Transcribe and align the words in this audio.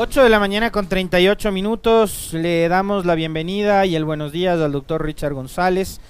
8 0.00 0.22
de 0.22 0.28
la 0.28 0.38
mañana 0.38 0.70
con 0.70 0.86
38 0.86 1.50
minutos. 1.50 2.32
Le 2.32 2.68
damos 2.68 3.04
la 3.04 3.16
bienvenida 3.16 3.84
y 3.84 3.96
el 3.96 4.04
buenos 4.04 4.30
días 4.30 4.60
al 4.60 4.70
doctor 4.70 5.04
Richard 5.04 5.34
González, 5.34 6.00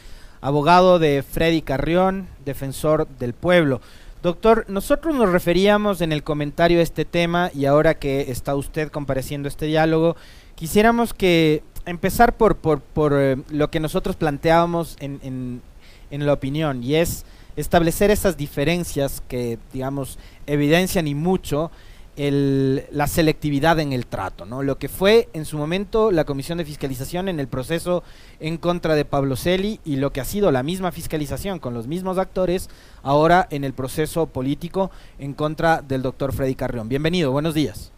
abogado 0.43 0.99
de 0.99 1.23
Freddy 1.23 1.63
Carrión, 1.63 2.29
defensor 2.45 3.09
del 3.19 3.33
pueblo. 3.33 3.81
Doctor, 4.23 4.67
nosotros 4.69 5.15
nos 5.15 5.33
referíamos 5.33 6.03
en 6.03 6.13
el 6.13 6.23
comentario 6.23 6.81
a 6.81 6.83
este 6.83 7.07
tema 7.07 7.51
y 7.55 7.65
ahora 7.65 7.95
que 7.95 8.31
está 8.31 8.55
usted 8.57 8.91
compareciendo 8.91 9.49
este 9.49 9.65
diálogo, 9.65 10.17
quisiéramos 10.55 11.15
que 11.15 11.63
empezar 11.87 12.37
por, 12.37 12.59
por, 12.59 12.83
por 12.83 13.15
eh, 13.17 13.39
lo 13.49 13.71
que 13.71 13.81
nosotros 13.81 14.17
planteábamos 14.17 14.99
en, 15.01 15.19
en, 15.23 15.63
en 16.11 16.27
la 16.27 16.35
opinión 16.35 16.85
y 16.85 16.97
es 16.97 17.25
establecer 17.57 18.11
esas 18.11 18.37
diferencias 18.37 19.23
que, 19.29 19.59
digamos, 19.73 20.19
evidencian 20.47 21.09
y 21.09 21.15
mucho 21.15 21.71
la 22.19 23.07
selectividad 23.07 23.79
en 23.79 23.93
el 23.93 24.07
trato, 24.07 24.45
¿no? 24.45 24.65
Lo 24.65 24.77
que 24.77 24.89
fue 24.89 25.29
en 25.35 25.45
su 25.45 25.57
momento 25.57 26.11
la 26.11 26.25
Comisión 26.25 26.59
de 26.59 26.65
Fiscalización 26.65 27.29
en 27.29 27.39
el 27.39 27.47
proceso 27.47 28.03
en 28.41 28.57
contra 28.57 28.97
de 28.97 29.05
Pablo 29.05 29.37
Celi 29.37 29.79
y 29.85 29.97
lo 29.97 30.13
que 30.13 30.21
ha 30.21 30.25
sido 30.25 30.51
la 30.51 30.65
misma 30.65 30.91
fiscalización 30.91 31.61
con 31.61 31.75
los 31.75 31.87
mismos 31.87 32.19
actores 32.19 32.71
ahora 33.05 33.47
en 33.51 33.63
el 33.63 33.73
proceso 33.73 34.27
político 34.27 34.91
en 35.21 35.33
contra 35.33 35.81
del 35.81 36.03
doctor 36.03 36.33
Freddy 36.33 36.57
Carrión. 36.57 36.89
Bienvenido, 36.89 37.31
buenos 37.31 37.55
días. 37.55 37.93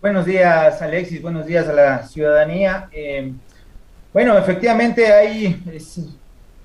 Buenos 0.00 0.26
días, 0.26 0.82
Alexis, 0.82 1.22
buenos 1.22 1.46
días 1.46 1.68
a 1.68 1.72
la 1.72 2.02
ciudadanía. 2.08 2.88
Eh, 2.90 3.32
bueno, 4.12 4.36
efectivamente 4.36 5.12
hay, 5.12 5.62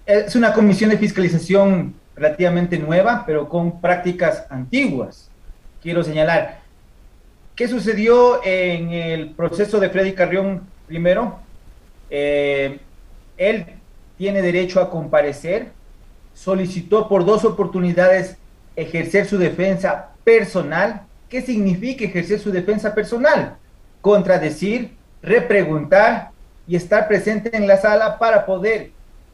es 0.03 0.35
una 0.35 0.51
comisión 0.51 0.89
de 0.89 0.97
fiscalización 0.97 1.93
relativamente 2.15 2.79
nueva, 2.79 3.23
pero 3.23 3.47
con 3.47 3.79
prácticas 3.79 4.45
antiguas 4.49 5.28
quiero 5.81 6.03
señalar. 6.03 6.59
¿Qué 7.55 7.67
sucedió 7.67 8.41
en 8.43 8.91
el 8.91 9.31
proceso 9.31 9.79
de 9.79 9.89
Freddy 9.89 10.13
Carrión 10.13 10.61
primero? 10.87 11.39
Eh, 12.09 12.79
él 13.37 13.65
tiene 14.17 14.41
derecho 14.41 14.79
a 14.79 14.89
comparecer, 14.89 15.71
solicitó 16.33 17.07
por 17.07 17.25
dos 17.25 17.45
oportunidades 17.45 18.37
ejercer 18.75 19.25
su 19.25 19.37
defensa 19.37 20.11
personal. 20.23 21.01
¿Qué 21.27 21.41
significa 21.41 22.05
ejercer 22.05 22.39
su 22.39 22.51
defensa 22.51 22.95
personal? 22.95 23.57
Contradecir, 24.01 24.91
repreguntar 25.21 26.31
y 26.67 26.75
estar 26.75 27.07
presente 27.07 27.55
en 27.55 27.67
la 27.67 27.77
sala 27.77 28.17
para 28.19 28.45
poder 28.45 28.91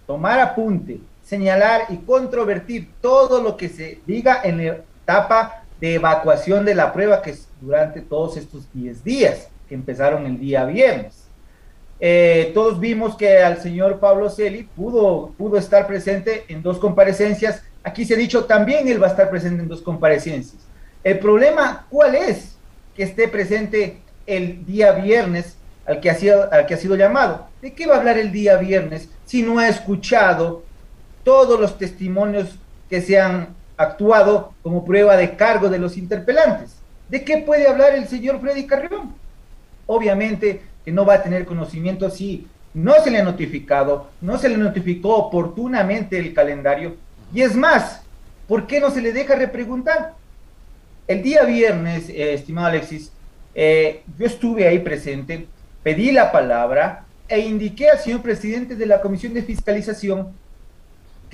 tomar 0.08 0.40
apunte, 0.40 1.00
señalar 1.24 1.82
y 1.90 1.98
controvertir 1.98 2.90
todo 3.02 3.42
lo 3.42 3.58
que 3.58 3.70
se 3.70 4.00
diga 4.06 4.42
en 4.44 4.58
la 4.58 4.78
etapa 5.04 5.65
de 5.80 5.96
evacuación 5.96 6.66
de 6.66 6.76
la 6.76 6.94
prueba 6.94 7.22
que 7.22 7.32
es 7.32 7.48
durante 7.62 8.02
todos 8.02 8.38
estos 8.38 8.72
10 8.74 9.04
días, 9.04 9.50
que 9.68 9.76
empezaron 9.76 10.26
el 10.26 10.40
día 10.40 10.66
viernes. 10.66 11.26
Eh, 12.00 12.52
todos 12.54 12.80
vimos 12.80 13.16
que 13.16 13.40
al 13.40 13.62
señor 13.62 14.00
Pablo 14.00 14.30
Celi 14.30 14.64
pudo, 14.64 15.32
pudo 15.38 15.58
estar 15.58 15.88
presente 15.88 16.44
en 16.50 16.62
dos 16.62 16.78
comparecencias. 16.78 17.64
Aquí 17.84 18.06
se 18.06 18.16
ha 18.16 18.18
dicho 18.18 18.46
también 18.46 18.88
él 18.88 19.02
va 19.02 19.08
a 19.08 19.12
estar 19.12 19.30
presente 19.30 19.62
en 19.62 19.70
dos 19.70 19.82
comparecencias. 19.82 20.62
El 21.04 21.20
problema, 21.20 21.86
¿cuál 21.90 22.16
es? 22.16 22.58
Que 22.96 23.04
esté 23.04 23.28
presente 23.28 24.02
el 24.26 24.66
día 24.66 24.92
viernes 24.94 25.58
al 25.86 26.00
que, 26.00 26.10
ha 26.10 26.16
sido, 26.16 26.52
al 26.52 26.66
que 26.66 26.74
ha 26.74 26.78
sido 26.78 26.96
llamado. 26.96 27.48
¿De 27.62 27.74
qué 27.74 27.86
va 27.86 27.96
a 27.96 28.00
hablar 28.00 28.18
el 28.18 28.32
día 28.32 28.58
viernes 28.58 29.10
si 29.26 29.44
no 29.44 29.60
ha 29.60 29.68
escuchado 29.68 30.64
todos 31.24 31.60
los 31.60 31.78
testimonios 31.78 32.60
que 32.90 33.02
se 33.02 33.20
han 33.20 33.56
actuado 33.78 34.54
como 34.62 34.86
prueba 34.86 35.18
de 35.18 35.36
cargo 35.36 35.70
de 35.70 35.80
los 35.80 35.98
interpelantes. 35.98 36.76
¿De 37.10 37.24
qué 37.24 37.38
puede 37.38 37.68
hablar 37.68 37.94
el 37.96 38.08
señor 38.08 38.40
Freddy 38.40 38.66
Carrión? 38.66 39.14
Obviamente 39.86 40.62
que 40.84 40.92
no 40.92 41.06
va 41.06 41.16
a 41.16 41.24
tener 41.24 41.46
conocimiento 41.46 42.10
si 42.10 42.48
no 42.74 42.94
se 43.04 43.10
le 43.10 43.20
ha 43.20 43.24
notificado, 43.24 44.10
no 44.22 44.38
se 44.38 44.50
le 44.50 44.58
notificó 44.58 45.16
oportunamente 45.16 46.20
el 46.20 46.34
calendario. 46.34 46.96
Y 47.34 47.42
es 47.42 47.56
más, 47.56 48.02
¿por 48.48 48.68
qué 48.68 48.80
no 48.80 48.92
se 48.92 49.02
le 49.02 49.14
deja 49.14 49.36
repreguntar? 49.36 50.14
El 51.08 51.24
día 51.24 51.44
viernes, 51.44 52.10
eh, 52.10 52.34
estimado 52.34 52.68
Alexis, 52.68 53.12
eh, 53.56 54.04
yo 54.18 54.26
estuve 54.26 54.68
ahí 54.68 54.80
presente, 54.80 55.48
pedí 55.82 56.12
la 56.12 56.32
palabra 56.32 57.06
e 57.28 57.40
indiqué 57.40 57.90
al 57.90 58.00
señor 58.00 58.22
presidente 58.22 58.76
de 58.76 58.86
la 58.86 59.02
Comisión 59.02 59.34
de 59.34 59.44
Fiscalización 59.44 60.34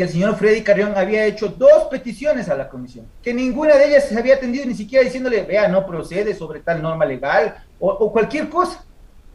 que 0.01 0.06
el 0.06 0.13
señor 0.13 0.35
Freddy 0.35 0.63
Carrión 0.63 0.94
había 0.95 1.28
hecho 1.28 1.47
dos 1.47 1.84
peticiones 1.91 2.50
a 2.50 2.56
la 2.56 2.69
comisión, 2.69 3.06
que 3.22 3.35
ninguna 3.35 3.75
de 3.75 3.89
ellas 3.89 4.09
se 4.09 4.17
había 4.17 4.34
atendido 4.34 4.66
ni 4.66 4.73
siquiera 4.73 5.06
diciéndole, 5.06 5.44
vea, 5.44 5.67
no 5.67 5.85
procede 5.85 6.34
sobre 6.34 6.59
tal 6.62 6.81
norma 6.81 7.06
legal 7.06 7.63
o, 7.79 8.12
cualquier 8.12 8.50
cosa, 8.50 8.84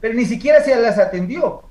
pero 0.01 0.13
ni 0.15 0.25
siquiera 0.25 0.61
se 0.65 0.75
las 0.75 0.99
atendió. 0.99 1.63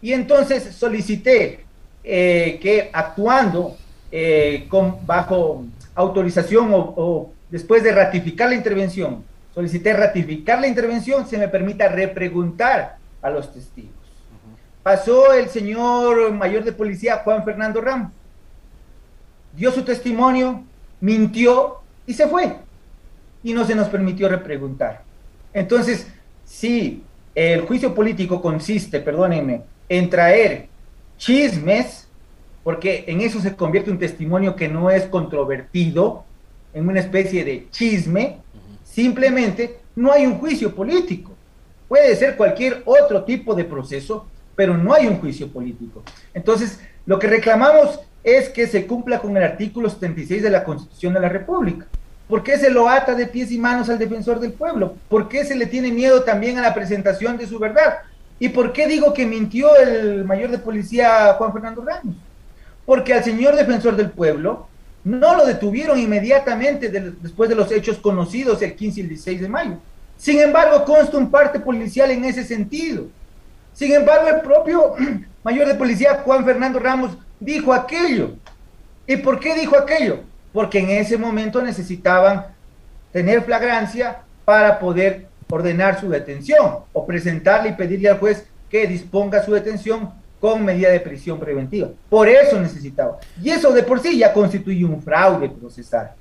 Y 0.00 0.12
entonces 0.12 0.74
solicité 0.74 1.64
eh, 2.02 2.58
que 2.60 2.90
actuando 2.92 3.76
eh, 4.10 4.66
con, 4.68 5.06
bajo 5.06 5.64
autorización 5.94 6.74
o, 6.74 6.78
o, 6.96 7.32
después 7.48 7.84
de 7.84 7.92
ratificar 7.92 8.48
la 8.48 8.56
intervención, 8.56 9.22
solicité 9.54 9.92
ratificar 9.92 10.60
la 10.60 10.66
intervención, 10.66 11.28
se 11.28 11.38
me 11.38 11.46
permita 11.46 11.86
repreguntar 11.86 12.96
a 13.22 13.30
los 13.30 13.52
testigos. 13.54 13.92
Pasó 14.82 15.32
el 15.32 15.48
señor 15.48 16.32
mayor 16.32 16.64
de 16.64 16.72
policía, 16.72 17.18
Juan 17.18 17.44
Fernando 17.44 17.80
Ramos 17.80 18.10
dio 19.56 19.70
su 19.72 19.82
testimonio, 19.82 20.62
mintió 21.00 21.78
y 22.06 22.14
se 22.14 22.26
fue. 22.26 22.56
Y 23.42 23.52
no 23.52 23.64
se 23.64 23.74
nos 23.74 23.88
permitió 23.88 24.28
repreguntar. 24.28 25.02
Entonces, 25.52 26.06
si 26.44 27.02
el 27.34 27.62
juicio 27.62 27.94
político 27.94 28.40
consiste, 28.40 29.00
perdónenme, 29.00 29.62
en 29.88 30.08
traer 30.10 30.68
chismes, 31.18 32.08
porque 32.62 33.04
en 33.06 33.20
eso 33.20 33.40
se 33.40 33.56
convierte 33.56 33.90
un 33.90 33.98
testimonio 33.98 34.54
que 34.54 34.68
no 34.68 34.90
es 34.90 35.04
controvertido, 35.04 36.24
en 36.74 36.88
una 36.88 37.00
especie 37.00 37.44
de 37.44 37.68
chisme, 37.70 38.38
simplemente 38.82 39.80
no 39.94 40.12
hay 40.12 40.26
un 40.26 40.38
juicio 40.38 40.74
político. 40.74 41.32
Puede 41.88 42.16
ser 42.16 42.36
cualquier 42.36 42.82
otro 42.86 43.24
tipo 43.24 43.54
de 43.54 43.64
proceso, 43.64 44.26
pero 44.56 44.76
no 44.76 44.94
hay 44.94 45.06
un 45.06 45.18
juicio 45.18 45.48
político. 45.48 46.02
Entonces, 46.32 46.80
lo 47.04 47.18
que 47.18 47.26
reclamamos 47.26 48.00
es 48.24 48.48
que 48.48 48.66
se 48.66 48.86
cumpla 48.86 49.18
con 49.18 49.36
el 49.36 49.42
artículo 49.42 49.90
76 49.90 50.42
de 50.42 50.50
la 50.50 50.64
Constitución 50.64 51.14
de 51.14 51.20
la 51.20 51.28
República. 51.28 51.86
¿Por 52.28 52.42
qué 52.42 52.56
se 52.56 52.70
lo 52.70 52.88
ata 52.88 53.14
de 53.14 53.26
pies 53.26 53.50
y 53.52 53.58
manos 53.58 53.88
al 53.90 53.98
defensor 53.98 54.40
del 54.40 54.52
pueblo? 54.52 54.94
¿Por 55.08 55.28
qué 55.28 55.44
se 55.44 55.54
le 55.54 55.66
tiene 55.66 55.90
miedo 55.90 56.22
también 56.22 56.58
a 56.58 56.62
la 56.62 56.74
presentación 56.74 57.36
de 57.36 57.46
su 57.46 57.58
verdad? 57.58 57.98
¿Y 58.38 58.48
por 58.48 58.72
qué 58.72 58.86
digo 58.86 59.12
que 59.12 59.26
mintió 59.26 59.76
el 59.76 60.24
mayor 60.24 60.50
de 60.50 60.58
policía 60.58 61.34
Juan 61.34 61.52
Fernando 61.52 61.84
Ramos? 61.84 62.16
Porque 62.86 63.12
al 63.12 63.22
señor 63.22 63.54
defensor 63.54 63.96
del 63.96 64.10
pueblo 64.10 64.68
no 65.04 65.36
lo 65.36 65.44
detuvieron 65.44 65.98
inmediatamente 65.98 66.88
después 66.88 67.48
de 67.48 67.56
los 67.56 67.70
hechos 67.72 67.98
conocidos 67.98 68.62
el 68.62 68.74
15 68.74 69.00
y 69.00 69.02
el 69.02 69.08
16 69.10 69.40
de 69.40 69.48
mayo. 69.48 69.78
Sin 70.16 70.40
embargo, 70.40 70.84
consta 70.84 71.18
un 71.18 71.30
parte 71.30 71.58
policial 71.58 72.10
en 72.12 72.24
ese 72.24 72.44
sentido. 72.44 73.06
Sin 73.74 73.92
embargo, 73.92 74.28
el 74.28 74.40
propio 74.40 74.94
mayor 75.44 75.66
de 75.66 75.74
policía 75.74 76.22
Juan 76.24 76.44
Fernando 76.44 76.78
Ramos 76.78 77.18
dijo 77.42 77.72
aquello. 77.72 78.32
¿Y 79.06 79.16
por 79.16 79.40
qué 79.40 79.54
dijo 79.54 79.76
aquello? 79.76 80.20
Porque 80.52 80.78
en 80.78 80.90
ese 80.90 81.18
momento 81.18 81.60
necesitaban 81.62 82.46
tener 83.12 83.42
flagrancia 83.42 84.22
para 84.44 84.78
poder 84.78 85.26
ordenar 85.50 86.00
su 86.00 86.08
detención 86.08 86.78
o 86.92 87.06
presentarle 87.06 87.70
y 87.70 87.72
pedirle 87.74 88.08
al 88.08 88.18
juez 88.18 88.46
que 88.70 88.86
disponga 88.86 89.44
su 89.44 89.52
detención 89.52 90.10
con 90.40 90.64
medida 90.64 90.88
de 90.88 91.00
prisión 91.00 91.38
preventiva. 91.38 91.88
Por 92.08 92.28
eso 92.28 92.58
necesitaba. 92.58 93.18
Y 93.40 93.50
eso 93.50 93.72
de 93.72 93.82
por 93.82 94.00
sí 94.00 94.18
ya 94.18 94.32
constituye 94.32 94.84
un 94.84 95.00
fraude 95.02 95.48
procesal. 95.48 96.12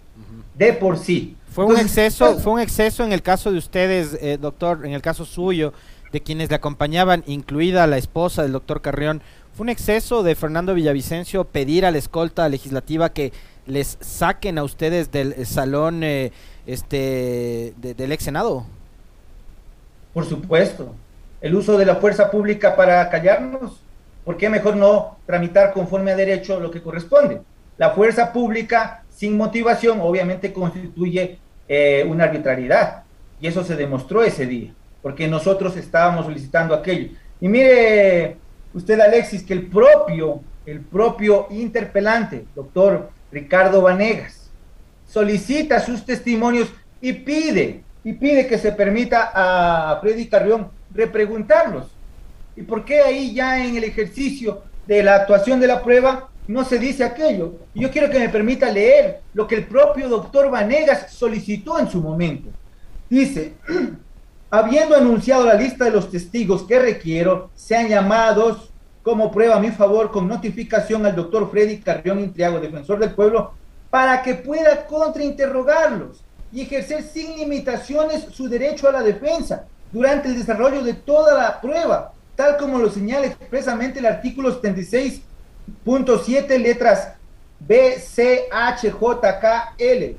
De 0.53 0.73
por 0.73 0.97
sí. 0.97 1.37
Fue 1.49 1.65
un 1.65 1.77
exceso, 1.77 2.33
pues, 2.33 2.43
fue 2.43 2.53
un 2.53 2.59
exceso 2.59 3.03
en 3.03 3.13
el 3.13 3.21
caso 3.21 3.51
de 3.51 3.57
ustedes, 3.57 4.17
eh, 4.21 4.37
doctor, 4.39 4.85
en 4.85 4.93
el 4.93 5.01
caso 5.01 5.25
suyo, 5.25 5.73
de 6.11 6.21
quienes 6.21 6.49
le 6.49 6.55
acompañaban, 6.55 7.23
incluida 7.25 7.87
la 7.87 7.97
esposa 7.97 8.43
del 8.43 8.51
doctor 8.51 8.81
Carrión, 8.81 9.21
¿Fue 9.53 9.65
un 9.65 9.69
exceso 9.69 10.23
de 10.23 10.35
Fernando 10.35 10.73
Villavicencio 10.73 11.43
pedir 11.43 11.85
a 11.85 11.91
la 11.91 11.97
escolta 11.97 12.47
legislativa 12.47 13.09
que 13.09 13.33
les 13.65 13.97
saquen 13.99 14.57
a 14.57 14.63
ustedes 14.63 15.11
del 15.11 15.45
salón 15.45 16.03
eh, 16.03 16.31
este 16.65 17.73
del 17.77 18.11
ex 18.13 18.23
Senado? 18.23 18.65
Por 20.13 20.25
supuesto. 20.25 20.95
El 21.41 21.55
uso 21.55 21.77
de 21.77 21.85
la 21.85 21.95
fuerza 21.95 22.31
pública 22.31 22.77
para 22.77 23.09
callarnos. 23.09 23.81
¿Por 24.23 24.37
qué 24.37 24.49
mejor 24.49 24.77
no 24.77 25.17
tramitar 25.25 25.73
conforme 25.73 26.11
a 26.11 26.15
derecho 26.15 26.59
lo 26.59 26.71
que 26.71 26.81
corresponde? 26.81 27.41
La 27.77 27.89
fuerza 27.89 28.31
pública 28.31 29.03
sin 29.09 29.35
motivación 29.35 29.99
obviamente 30.01 30.53
constituye 30.53 31.39
eh, 31.67 32.05
una 32.07 32.23
arbitrariedad. 32.25 33.03
Y 33.41 33.47
eso 33.47 33.65
se 33.65 33.75
demostró 33.75 34.23
ese 34.23 34.45
día, 34.45 34.73
porque 35.01 35.27
nosotros 35.27 35.75
estábamos 35.75 36.25
solicitando 36.25 36.73
aquello. 36.73 37.09
Y 37.41 37.47
mire, 37.49 38.37
usted, 38.73 38.99
Alexis, 38.99 39.43
que 39.43 39.53
el 39.53 39.67
propio, 39.67 40.41
el 40.65 40.81
propio 40.81 41.47
interpelante, 41.49 42.45
doctor 42.55 43.09
Ricardo 43.31 43.81
Vanegas, 43.81 44.51
solicita 45.07 45.79
sus 45.79 46.05
testimonios 46.05 46.69
y 47.01 47.13
pide 47.13 47.83
y 48.03 48.13
pide 48.13 48.47
que 48.47 48.57
se 48.57 48.71
permita 48.71 49.31
a 49.33 49.99
Freddy 50.01 50.27
Carrión 50.27 50.69
repreguntarlos. 50.93 51.91
¿Y 52.55 52.63
por 52.63 52.83
qué 52.83 53.01
ahí 53.01 53.33
ya 53.33 53.63
en 53.63 53.77
el 53.77 53.83
ejercicio 53.83 54.63
de 54.87 55.03
la 55.03 55.15
actuación 55.15 55.59
de 55.59 55.67
la 55.67 55.83
prueba 55.83 56.29
no 56.47 56.65
se 56.65 56.79
dice 56.79 57.03
aquello? 57.03 57.53
Yo 57.73 57.91
quiero 57.91 58.09
que 58.09 58.19
me 58.19 58.29
permita 58.29 58.71
leer 58.71 59.21
lo 59.33 59.47
que 59.47 59.55
el 59.55 59.65
propio 59.65 60.09
doctor 60.09 60.49
Vanegas 60.49 61.13
solicitó 61.13 61.79
en 61.79 61.89
su 61.89 62.01
momento. 62.01 62.49
Dice, 63.09 63.53
habiendo 64.51 64.95
anunciado 64.95 65.45
la 65.45 65.55
lista 65.55 65.85
de 65.85 65.91
los 65.91 66.11
testigos 66.11 66.63
que 66.63 66.77
requiero, 66.77 67.49
sean 67.55 67.87
llamados 67.87 68.69
como 69.01 69.31
prueba 69.31 69.55
a 69.55 69.61
mi 69.61 69.71
favor 69.71 70.11
con 70.11 70.27
notificación 70.27 71.05
al 71.05 71.15
doctor 71.15 71.49
Freddy 71.49 71.79
Carrión 71.79 72.19
Intriago, 72.19 72.59
defensor 72.59 72.99
del 72.99 73.15
pueblo, 73.15 73.53
para 73.89 74.21
que 74.21 74.35
pueda 74.35 74.85
contrainterrogarlos 74.85 76.21
y 76.51 76.61
ejercer 76.61 77.01
sin 77.01 77.37
limitaciones 77.37 78.25
su 78.31 78.49
derecho 78.49 78.89
a 78.89 78.91
la 78.91 79.01
defensa 79.01 79.63
durante 79.91 80.27
el 80.27 80.37
desarrollo 80.37 80.83
de 80.83 80.93
toda 80.93 81.33
la 81.33 81.59
prueba, 81.61 82.11
tal 82.35 82.57
como 82.57 82.77
lo 82.77 82.91
señala 82.91 83.27
expresamente 83.27 83.99
el 83.99 84.05
artículo 84.05 84.61
76.7, 84.61 86.57
letras 86.57 87.13
B, 87.59 87.97
C, 87.99 88.47
H, 88.51 88.91
J, 88.91 89.39
K, 89.39 89.75
L. 89.77 90.17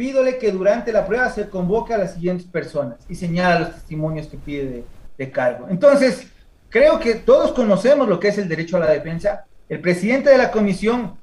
Pídole 0.00 0.38
que 0.38 0.50
durante 0.50 0.94
la 0.94 1.06
prueba 1.06 1.28
se 1.28 1.50
convoque 1.50 1.92
a 1.92 1.98
las 1.98 2.14
siguientes 2.14 2.46
personas 2.46 2.96
y 3.06 3.14
señala 3.14 3.60
los 3.60 3.74
testimonios 3.74 4.28
que 4.28 4.38
pide 4.38 4.64
de, 4.64 4.84
de 5.18 5.30
cargo. 5.30 5.66
Entonces, 5.68 6.26
creo 6.70 6.98
que 6.98 7.16
todos 7.16 7.52
conocemos 7.52 8.08
lo 8.08 8.18
que 8.18 8.28
es 8.28 8.38
el 8.38 8.48
derecho 8.48 8.78
a 8.78 8.80
la 8.80 8.90
defensa. 8.90 9.44
El 9.68 9.80
presidente 9.80 10.30
de 10.30 10.38
la 10.38 10.50
comisión 10.50 11.16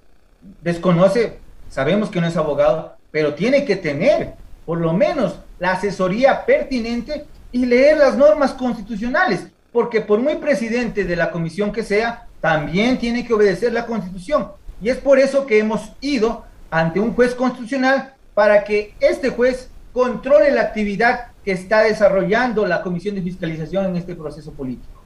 desconoce, 0.61 1.39
sabemos 1.69 2.11
que 2.11 2.21
no 2.21 2.27
es 2.27 2.37
abogado, 2.37 2.95
pero 3.09 3.33
tiene 3.33 3.65
que 3.65 3.77
tener 3.77 4.35
por 4.63 4.77
lo 4.79 4.93
menos 4.93 5.39
la 5.57 5.71
asesoría 5.71 6.45
pertinente 6.45 7.25
y 7.51 7.65
leer 7.65 7.97
las 7.97 8.15
normas 8.15 8.53
constitucionales, 8.53 9.47
porque 9.71 10.01
por 10.01 10.19
muy 10.19 10.35
presidente 10.35 11.03
de 11.03 11.15
la 11.15 11.31
comisión 11.31 11.71
que 11.71 11.81
sea, 11.81 12.27
también 12.41 12.99
tiene 12.99 13.25
que 13.25 13.33
obedecer 13.33 13.73
la 13.73 13.87
constitución. 13.87 14.49
Y 14.79 14.89
es 14.89 14.97
por 14.97 15.17
eso 15.17 15.47
que 15.47 15.57
hemos 15.57 15.93
ido 15.99 16.45
ante 16.69 16.99
un 16.99 17.15
juez 17.15 17.33
constitucional 17.33 18.13
para 18.37 18.63
que 18.63 18.93
este 18.99 19.29
juez 19.29 19.67
controle 19.91 20.51
la 20.51 20.61
actividad 20.61 21.31
que 21.43 21.53
está 21.53 21.81
desarrollando 21.81 22.67
la 22.67 22.83
comisión 22.83 23.15
de 23.15 23.23
fiscalización 23.23 23.87
en 23.87 23.95
este 23.95 24.13
proceso 24.13 24.51
político. 24.51 25.01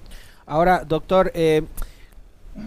Ahora, 0.45 0.83
doctor, 0.83 1.31
eh, 1.33 1.61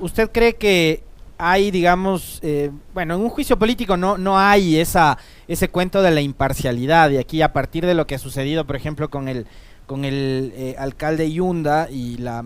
¿usted 0.01 0.31
cree 0.33 0.55
que 0.55 1.03
hay, 1.37 1.71
digamos, 1.71 2.41
eh, 2.43 2.71
bueno, 2.95 3.17
en 3.17 3.21
un 3.21 3.29
juicio 3.29 3.59
político 3.59 3.99
no, 3.99 4.17
no 4.17 4.39
hay 4.39 4.81
esa, 4.81 5.19
ese 5.49 5.69
cuento 5.69 6.01
de 6.01 6.13
la 6.13 6.23
imparcialidad 6.23 7.11
y 7.11 7.19
aquí 7.19 7.43
a 7.43 7.53
partir 7.53 7.85
de 7.85 7.93
lo 7.93 8.07
que 8.07 8.15
ha 8.15 8.19
sucedido, 8.19 8.67
por 8.67 8.77
ejemplo, 8.77 9.11
con 9.11 9.29
el, 9.29 9.47
con 9.85 10.07
el 10.07 10.55
eh, 10.57 10.77
alcalde 10.79 11.31
Yunda 11.31 11.91
y 11.91 12.17
la 12.17 12.43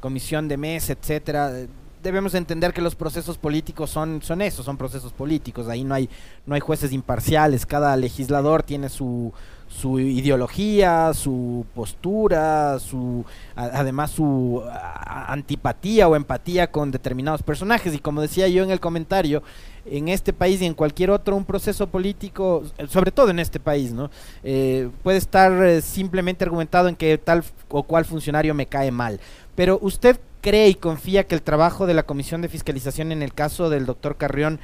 comisión 0.00 0.48
de 0.48 0.56
MES, 0.56 0.90
etcétera, 0.90 1.52
debemos 2.02 2.34
entender 2.34 2.72
que 2.72 2.82
los 2.82 2.94
procesos 2.94 3.38
políticos 3.38 3.90
son, 3.90 4.20
son 4.22 4.42
eso, 4.42 4.62
son 4.62 4.76
procesos 4.76 5.12
políticos, 5.12 5.68
ahí 5.68 5.84
no 5.84 5.94
hay, 5.94 6.08
no 6.46 6.54
hay 6.54 6.60
jueces 6.60 6.92
imparciales, 6.92 7.64
cada 7.64 7.96
legislador 7.96 8.62
tiene 8.62 8.88
su, 8.88 9.32
su 9.68 10.00
ideología, 10.00 11.14
su 11.14 11.64
postura, 11.74 12.78
su 12.78 13.24
además 13.54 14.10
su 14.10 14.62
antipatía 15.04 16.08
o 16.08 16.16
empatía 16.16 16.70
con 16.70 16.90
determinados 16.90 17.42
personajes. 17.42 17.94
Y 17.94 17.98
como 17.98 18.20
decía 18.20 18.48
yo 18.48 18.62
en 18.64 18.70
el 18.70 18.80
comentario, 18.80 19.42
en 19.86 20.08
este 20.08 20.32
país 20.32 20.60
y 20.60 20.66
en 20.66 20.74
cualquier 20.74 21.10
otro 21.10 21.36
un 21.36 21.44
proceso 21.44 21.86
político, 21.86 22.64
sobre 22.88 23.10
todo 23.10 23.30
en 23.30 23.38
este 23.38 23.58
país, 23.58 23.92
¿no? 23.92 24.10
Eh, 24.44 24.88
puede 25.02 25.18
estar 25.18 25.52
eh, 25.64 25.80
simplemente 25.80 26.44
argumentado 26.44 26.88
en 26.88 26.96
que 26.96 27.18
tal 27.18 27.44
o 27.68 27.82
cual 27.82 28.04
funcionario 28.04 28.54
me 28.54 28.66
cae 28.66 28.90
mal, 28.90 29.20
pero 29.54 29.78
usted 29.82 30.18
cree 30.42 30.68
y 30.68 30.74
confía 30.74 31.24
que 31.24 31.34
el 31.34 31.40
trabajo 31.40 31.86
de 31.86 31.94
la 31.94 32.02
Comisión 32.02 32.42
de 32.42 32.50
Fiscalización 32.50 33.12
en 33.12 33.22
el 33.22 33.32
caso 33.32 33.70
del 33.70 33.86
doctor 33.86 34.16
Carrión 34.16 34.60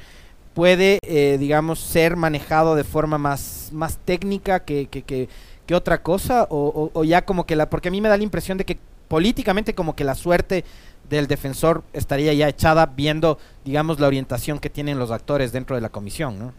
puede, 0.53 0.99
eh, 1.03 1.37
digamos, 1.39 1.79
ser 1.79 2.15
manejado 2.15 2.75
de 2.75 2.83
forma 2.83 3.17
más, 3.17 3.69
más 3.71 3.97
técnica 3.97 4.59
que, 4.59 4.87
que, 4.87 5.01
que, 5.01 5.27
otra 5.73 6.01
cosa? 6.01 6.47
O, 6.49 6.91
o, 6.93 7.03
ya 7.03 7.23
como 7.23 7.45
que 7.45 7.55
la... 7.55 7.69
Porque 7.69 7.89
a 7.89 7.91
mí 7.91 8.01
me 8.01 8.09
da 8.09 8.17
la 8.17 8.23
impresión 8.23 8.57
de 8.57 8.65
que 8.65 8.77
políticamente 9.07 9.73
como 9.73 9.95
que 9.95 10.03
la 10.03 10.15
suerte 10.15 10.65
del 11.09 11.27
defensor 11.27 11.83
estaría 11.93 12.33
ya 12.33 12.49
echada 12.49 12.87
viendo, 12.87 13.37
digamos, 13.63 13.99
la 13.99 14.07
orientación 14.07 14.59
que 14.59 14.69
tienen 14.69 14.99
los 14.99 15.11
actores 15.11 15.51
dentro 15.51 15.75
de 15.75 15.81
la 15.81 15.89
comisión, 15.89 16.39
¿no? 16.39 16.53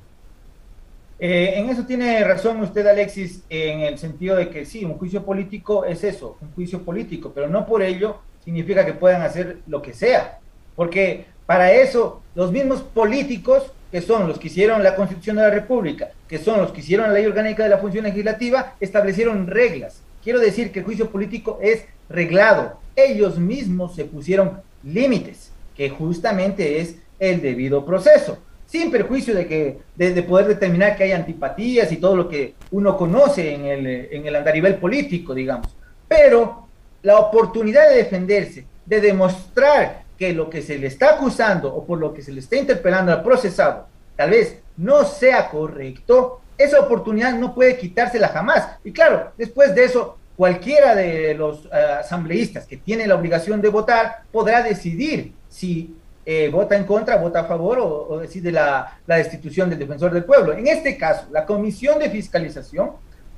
Eh, 1.19 1.55
en 1.57 1.69
eso 1.69 1.85
tiene 1.85 2.25
razón 2.25 2.63
usted, 2.63 2.87
Alexis, 2.87 3.43
en 3.51 3.81
el 3.81 3.99
sentido 3.99 4.37
de 4.37 4.49
que 4.49 4.65
sí, 4.65 4.85
un 4.87 4.95
juicio 4.95 5.23
político 5.23 5.85
es 5.85 6.03
eso, 6.03 6.39
un 6.41 6.51
juicio 6.53 6.83
político, 6.83 7.33
pero 7.35 7.47
no 7.49 7.67
por 7.67 7.83
ello 7.83 8.21
significa 8.51 8.85
que 8.85 8.95
puedan 8.95 9.23
hacer 9.23 9.59
lo 9.69 9.81
que 9.81 9.93
sea, 9.93 10.41
porque 10.75 11.27
para 11.47 11.73
eso 11.73 12.21
los 12.35 12.51
mismos 12.51 12.83
políticos 12.83 13.73
que 13.93 14.01
son 14.01 14.27
los 14.27 14.41
que 14.41 14.49
hicieron 14.49 14.83
la 14.83 14.97
Constitución 14.97 15.37
de 15.37 15.43
la 15.43 15.51
República, 15.51 16.11
que 16.29 16.39
son 16.39 16.61
los 16.61 16.73
que 16.73 16.81
hicieron 16.81 17.09
la 17.09 17.15
Ley 17.15 17.27
Orgánica 17.27 17.63
de 17.63 17.69
la 17.69 17.79
Función 17.79 18.05
Legislativa, 18.05 18.75
establecieron 18.81 19.47
reglas. 19.47 20.03
Quiero 20.23 20.41
decir 20.41 20.73
que 20.73 20.81
el 20.81 20.85
juicio 20.85 21.11
político 21.11 21.59
es 21.63 21.85
reglado. 22.09 22.79
Ellos 22.95 23.39
mismos 23.39 23.95
se 23.95 24.05
pusieron 24.05 24.61
límites, 24.83 25.53
que 25.77 25.91
justamente 25.91 26.81
es 26.81 26.97
el 27.19 27.41
debido 27.41 27.85
proceso, 27.85 28.39
sin 28.67 28.91
perjuicio 28.91 29.35
de, 29.35 29.47
que, 29.47 29.79
de, 29.97 30.23
poder 30.23 30.47
determinar 30.47 30.97
que 30.97 31.05
hay 31.05 31.13
antipatías 31.13 31.91
y 31.93 31.99
todo 31.99 32.17
lo 32.17 32.29
que 32.29 32.55
uno 32.71 32.97
conoce 32.97 33.55
en 33.55 33.65
el, 33.65 33.87
en 33.87 34.27
el 34.27 34.37
andarivel 34.37 34.77
político, 34.77 35.35
digamos. 35.35 35.77
Pero 36.07 36.70
la 37.03 37.19
oportunidad 37.19 37.89
de 37.89 37.97
defenderse, 37.97 38.67
de 38.87 39.01
demostrar 39.01 40.05
que 40.19 40.33
lo 40.33 40.51
que 40.51 40.63
se 40.63 40.79
le 40.79 40.87
está 40.87 41.15
acusando 41.15 41.75
o 41.75 41.85
por 41.85 41.99
lo 41.99 42.13
que 42.13 42.23
se 42.23 42.33
le 42.33 42.41
está 42.41 42.57
interpelando 42.57 43.13
al 43.13 43.23
procesado 43.23 43.87
tal 44.21 44.33
vez 44.33 44.59
no 44.77 45.03
sea 45.07 45.49
correcto, 45.49 46.43
esa 46.59 46.79
oportunidad 46.79 47.33
no 47.33 47.55
puede 47.55 47.79
quitársela 47.79 48.29
jamás. 48.29 48.69
Y 48.85 48.93
claro, 48.93 49.33
después 49.39 49.75
de 49.75 49.85
eso, 49.85 50.19
cualquiera 50.37 50.95
de 50.95 51.33
los 51.33 51.65
uh, 51.65 52.01
asambleístas 52.01 52.67
que 52.67 52.77
tiene 52.77 53.07
la 53.07 53.15
obligación 53.15 53.63
de 53.63 53.71
votar 53.71 54.25
podrá 54.31 54.63
decidir 54.63 55.33
si 55.49 55.97
eh, 56.27 56.51
vota 56.53 56.77
en 56.77 56.85
contra, 56.85 57.17
vota 57.17 57.41
a 57.41 57.45
favor 57.45 57.79
o, 57.81 58.19
decide 58.19 58.53
la, 58.53 58.99
destitución 59.07 59.71
del 59.71 59.79
defensor 59.79 60.13
del 60.13 60.25
pueblo. 60.25 60.53
En 60.53 60.67
este 60.67 60.99
caso, 60.99 61.27
la 61.31 61.47
comisión 61.47 61.99
de 61.99 62.11
fiscalización 62.11 62.91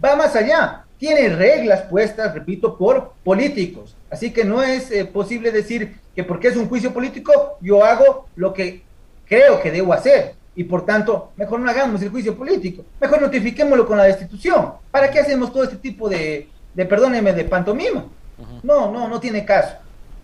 va 0.04 0.16
más 0.16 0.34
allá, 0.34 0.84
tiene 1.02 1.30
reglas 1.30 1.82
puestas, 1.90 2.32
repito, 2.32 2.78
por 2.78 3.14
políticos. 3.24 3.96
Así 4.08 4.32
que 4.32 4.44
no 4.44 4.62
es 4.62 4.88
eh, 4.92 5.04
posible 5.04 5.50
decir 5.50 5.96
que 6.14 6.22
porque 6.22 6.46
es 6.46 6.56
un 6.56 6.68
juicio 6.68 6.94
político, 6.94 7.58
yo 7.60 7.84
hago 7.84 8.28
lo 8.36 8.54
que 8.54 8.84
creo 9.26 9.60
que 9.60 9.72
debo 9.72 9.92
hacer. 9.92 10.36
Y 10.54 10.62
por 10.62 10.86
tanto, 10.86 11.32
mejor 11.34 11.58
no 11.58 11.68
hagamos 11.68 12.00
el 12.02 12.10
juicio 12.10 12.36
político, 12.36 12.84
mejor 13.00 13.20
notifiquémoslo 13.20 13.84
con 13.84 13.98
la 13.98 14.04
destitución. 14.04 14.74
¿Para 14.92 15.10
qué 15.10 15.18
hacemos 15.18 15.52
todo 15.52 15.64
este 15.64 15.78
tipo 15.78 16.08
de, 16.08 16.48
de 16.72 16.86
perdóneme, 16.86 17.32
de 17.32 17.46
pantomima? 17.46 18.06
No, 18.62 18.92
no, 18.92 19.08
no 19.08 19.18
tiene 19.18 19.44
caso. 19.44 19.74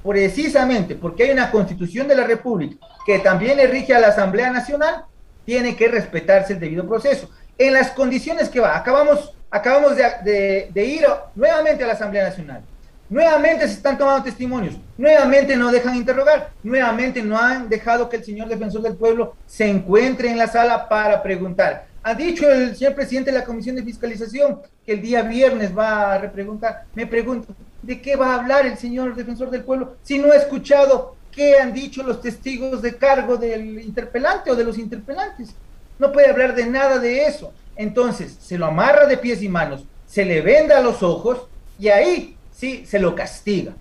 Precisamente 0.07 0.95
porque 0.95 1.25
hay 1.25 1.33
una 1.33 1.51
constitución 1.51 2.07
de 2.07 2.15
la 2.15 2.23
República 2.23 2.77
que 3.05 3.19
también 3.19 3.57
le 3.57 3.67
rige 3.67 3.97
a 3.97 3.99
la 3.99 4.09
Asamblea 4.09 4.53
Nacional, 4.53 5.07
tiene 5.45 5.75
que 5.75 5.89
respetarse 5.89 6.53
el 6.53 6.61
debido 6.61 6.87
proceso. 6.87 7.29
En 7.61 7.75
las 7.75 7.91
condiciones 7.91 8.49
que 8.49 8.61
va, 8.61 8.77
acabamos, 8.77 9.35
acabamos 9.51 9.97
de, 9.97 10.71
ir 10.75 11.07
nuevamente 11.35 11.85
a 11.85 11.87
la 11.87 11.93
Asamblea 11.95 12.25
Nacional 12.25 12.63
Nuevamente 13.11 13.67
se 13.67 13.73
están 13.73 13.97
tomando 13.97 14.23
testimonios, 14.23 14.75
nuevamente 14.99 15.57
no 15.57 15.73
dejan 15.73 15.97
interrogar, 15.97 16.51
nuevamente 16.63 17.23
no 17.23 17.39
han 17.39 17.67
dejado 17.67 18.07
que 18.07 18.17
el 18.19 18.25
señor 18.25 18.49
defensor 18.49 18.83
del 18.83 18.97
pueblo 18.97 19.35
se 19.47 19.67
encuentre 19.67 20.31
en 20.31 20.37
la 20.37 20.47
sala 20.47 20.91
para 20.91 21.23
preguntar. 21.23 21.87
Ha 22.03 22.15
dicho 22.15 22.51
el 22.51 22.77
señor 22.77 22.95
presidente 22.95 23.31
de 23.31 23.39
la 23.39 23.47
Comisión 23.47 23.77
de 23.77 23.83
Fiscalización 23.83 24.61
que 24.85 24.93
el 24.93 25.01
día 25.01 25.23
viernes 25.23 25.77
va 25.77 26.13
a 26.13 26.19
repreguntar. 26.19 26.85
Me 26.95 27.07
pregunto, 27.07 27.55
¿de 27.81 27.99
qué 27.99 28.15
va 28.15 28.35
a 28.35 28.41
hablar 28.41 28.67
el 28.67 28.77
señor 28.77 29.15
defensor 29.15 29.49
del 29.49 29.65
pueblo 29.65 29.97
si 30.03 30.19
no 30.19 30.31
ha 30.31 30.37
escuchado 30.37 31.17
qué 31.33 31.59
han 31.59 31.73
dicho 31.73 32.03
los 32.03 32.21
testigos 32.21 32.83
de 32.83 32.97
cargo 32.97 33.39
del 33.39 33.81
interpelante 33.81 34.51
o 34.51 34.55
de 34.55 34.65
los 34.65 34.77
interpelantes? 34.77 35.55
No 35.99 36.13
puede 36.13 36.29
hablar 36.29 36.55
de 36.55 36.67
nada 36.67 36.99
de 36.99 37.25
eso. 37.25 37.55
Entonces, 37.79 38.37
se 38.41 38.59
lo 38.59 38.67
amarra 38.67 39.07
de 39.07 39.17
pies 39.17 39.41
y 39.41 39.49
manos, 39.49 39.85
se 40.05 40.25
le 40.25 40.43
venda 40.43 40.81
los 40.81 41.03
ojos 41.05 41.47
y 41.79 41.89
ahí 41.89 42.37
sí 42.51 42.85
se 42.85 42.99
lo 42.99 43.15
castiga. 43.15 43.73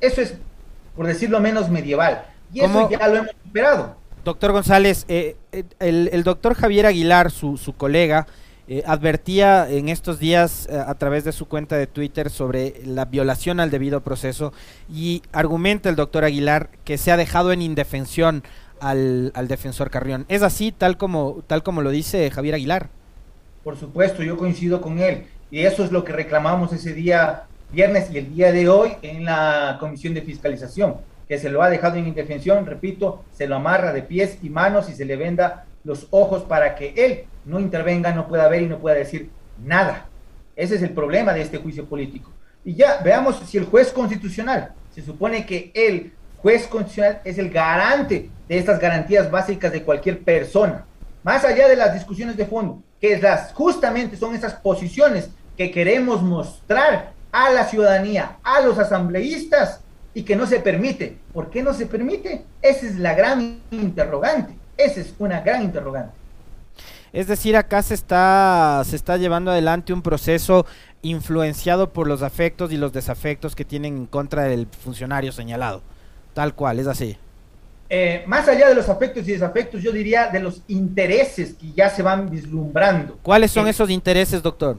Eso 0.00 0.22
es, 0.22 0.36
por 0.96 1.08
decirlo 1.08 1.40
menos, 1.40 1.68
medieval. 1.68 2.24
Y 2.54 2.60
eso 2.60 2.88
ya 2.88 3.08
lo 3.08 3.16
hemos 3.16 3.32
superado. 3.44 3.96
Doctor 4.24 4.52
González, 4.52 5.04
eh, 5.08 5.36
eh, 5.50 5.64
el, 5.80 6.22
doctor 6.22 6.54
Javier 6.54 6.86
Aguilar, 6.86 7.32
su, 7.32 7.56
su 7.56 7.72
colega, 7.72 8.28
eh, 8.68 8.84
advertía 8.86 9.68
en 9.68 9.88
estos 9.88 10.20
días 10.20 10.68
a 10.68 10.94
través 10.94 11.24
de 11.24 11.32
su 11.32 11.46
cuenta 11.46 11.76
de 11.76 11.88
Twitter 11.88 12.30
sobre 12.30 12.80
la 12.86 13.06
violación 13.06 13.58
al 13.58 13.70
debido 13.70 14.02
proceso 14.02 14.52
y 14.88 15.22
argumenta 15.32 15.88
el 15.88 15.96
doctor 15.96 16.22
Aguilar 16.22 16.70
que 16.84 16.96
se 16.96 17.10
ha 17.10 17.16
dejado 17.16 17.50
en 17.50 17.60
indefensión 17.60 18.44
al, 18.78 19.32
al 19.34 19.48
defensor 19.48 19.90
Carrión. 19.90 20.26
¿Es 20.28 20.42
así 20.42 20.70
tal 20.70 20.96
como, 20.96 21.42
tal 21.48 21.64
como 21.64 21.82
lo 21.82 21.90
dice 21.90 22.30
Javier 22.30 22.54
Aguilar? 22.54 23.01
Por 23.64 23.76
supuesto, 23.76 24.22
yo 24.22 24.36
coincido 24.36 24.80
con 24.80 24.98
él. 24.98 25.26
Y 25.50 25.60
eso 25.60 25.84
es 25.84 25.92
lo 25.92 26.04
que 26.04 26.12
reclamamos 26.12 26.72
ese 26.72 26.92
día 26.94 27.44
viernes 27.72 28.10
y 28.10 28.18
el 28.18 28.34
día 28.34 28.52
de 28.52 28.68
hoy 28.68 28.92
en 29.02 29.24
la 29.24 29.76
Comisión 29.80 30.14
de 30.14 30.22
Fiscalización, 30.22 30.96
que 31.26 31.38
se 31.38 31.48
lo 31.48 31.62
ha 31.62 31.70
dejado 31.70 31.96
en 31.96 32.06
indefensión, 32.06 32.66
repito, 32.66 33.24
se 33.32 33.46
lo 33.46 33.56
amarra 33.56 33.92
de 33.92 34.02
pies 34.02 34.38
y 34.42 34.50
manos 34.50 34.90
y 34.90 34.94
se 34.94 35.04
le 35.04 35.16
venda 35.16 35.64
los 35.84 36.06
ojos 36.10 36.42
para 36.42 36.74
que 36.74 36.92
él 36.96 37.24
no 37.44 37.58
intervenga, 37.60 38.12
no 38.12 38.28
pueda 38.28 38.48
ver 38.48 38.62
y 38.62 38.66
no 38.66 38.78
pueda 38.78 38.96
decir 38.96 39.30
nada. 39.64 40.06
Ese 40.54 40.76
es 40.76 40.82
el 40.82 40.90
problema 40.90 41.32
de 41.32 41.42
este 41.42 41.58
juicio 41.58 41.86
político. 41.86 42.30
Y 42.64 42.74
ya 42.74 43.00
veamos 43.02 43.40
si 43.46 43.58
el 43.58 43.64
juez 43.64 43.92
constitucional, 43.92 44.72
se 44.94 45.02
supone 45.02 45.46
que 45.46 45.72
el 45.74 46.12
juez 46.38 46.66
constitucional 46.66 47.20
es 47.24 47.38
el 47.38 47.50
garante 47.50 48.28
de 48.48 48.58
estas 48.58 48.78
garantías 48.78 49.30
básicas 49.30 49.72
de 49.72 49.82
cualquier 49.82 50.20
persona, 50.20 50.84
más 51.22 51.44
allá 51.44 51.68
de 51.68 51.76
las 51.76 51.94
discusiones 51.94 52.36
de 52.36 52.46
fondo, 52.46 52.82
que 53.00 53.18
las, 53.18 53.52
justamente 53.52 54.16
son 54.16 54.34
esas 54.34 54.54
posiciones 54.54 55.30
que 55.56 55.70
queremos 55.70 56.22
mostrar 56.22 57.12
a 57.30 57.50
la 57.50 57.64
ciudadanía, 57.66 58.38
a 58.42 58.60
los 58.60 58.78
asambleístas, 58.78 59.80
y 60.14 60.22
que 60.22 60.36
no 60.36 60.46
se 60.46 60.60
permite. 60.60 61.18
¿Por 61.32 61.50
qué 61.50 61.62
no 61.62 61.72
se 61.72 61.86
permite? 61.86 62.44
Esa 62.60 62.86
es 62.86 62.96
la 62.96 63.14
gran 63.14 63.60
interrogante. 63.70 64.54
Esa 64.76 65.00
es 65.00 65.14
una 65.18 65.40
gran 65.40 65.62
interrogante. 65.62 66.12
Es 67.12 67.26
decir, 67.26 67.56
acá 67.56 67.82
se 67.82 67.94
está, 67.94 68.82
se 68.86 68.96
está 68.96 69.16
llevando 69.16 69.50
adelante 69.50 69.92
un 69.92 70.02
proceso 70.02 70.66
influenciado 71.02 71.92
por 71.92 72.06
los 72.06 72.22
afectos 72.22 72.72
y 72.72 72.76
los 72.76 72.92
desafectos 72.92 73.54
que 73.54 73.64
tienen 73.64 73.96
en 73.96 74.06
contra 74.06 74.44
del 74.44 74.66
funcionario 74.66 75.32
señalado. 75.32 75.82
Tal 76.34 76.54
cual, 76.54 76.78
es 76.78 76.86
así. 76.86 77.18
Eh, 77.94 78.24
más 78.26 78.48
allá 78.48 78.70
de 78.70 78.74
los 78.74 78.88
afectos 78.88 79.28
y 79.28 79.32
desafectos, 79.32 79.82
yo 79.82 79.92
diría 79.92 80.28
de 80.28 80.40
los 80.40 80.62
intereses 80.66 81.52
que 81.52 81.72
ya 81.72 81.90
se 81.90 82.00
van 82.00 82.30
vislumbrando. 82.30 83.18
¿Cuáles 83.22 83.50
son 83.50 83.68
esos 83.68 83.90
intereses, 83.90 84.42
doctor? 84.42 84.78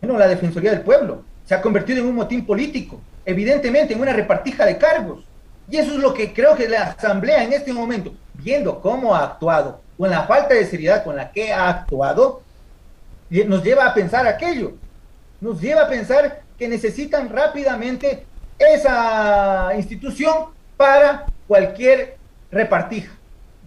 Bueno, 0.00 0.16
la 0.16 0.28
Defensoría 0.28 0.70
del 0.70 0.82
Pueblo 0.82 1.24
se 1.44 1.56
ha 1.56 1.60
convertido 1.60 1.98
en 1.98 2.06
un 2.06 2.14
motín 2.14 2.46
político, 2.46 3.00
evidentemente 3.24 3.94
en 3.94 4.00
una 4.00 4.12
repartija 4.12 4.64
de 4.64 4.78
cargos. 4.78 5.24
Y 5.68 5.78
eso 5.78 5.90
es 5.90 5.98
lo 5.98 6.14
que 6.14 6.32
creo 6.32 6.54
que 6.54 6.68
la 6.68 6.82
Asamblea 6.82 7.42
en 7.42 7.52
este 7.52 7.72
momento, 7.72 8.14
viendo 8.34 8.80
cómo 8.80 9.12
ha 9.12 9.24
actuado, 9.24 9.80
con 9.98 10.08
la 10.08 10.22
falta 10.28 10.54
de 10.54 10.66
seriedad 10.66 11.02
con 11.02 11.16
la 11.16 11.32
que 11.32 11.52
ha 11.52 11.68
actuado, 11.68 12.42
nos 13.28 13.64
lleva 13.64 13.86
a 13.86 13.92
pensar 13.92 14.28
aquello. 14.28 14.74
Nos 15.40 15.60
lleva 15.60 15.82
a 15.82 15.88
pensar 15.88 16.42
que 16.56 16.68
necesitan 16.68 17.28
rápidamente 17.28 18.24
esa 18.56 19.72
institución 19.74 20.44
para 20.76 21.26
cualquier 21.48 22.19
repartija, 22.50 23.12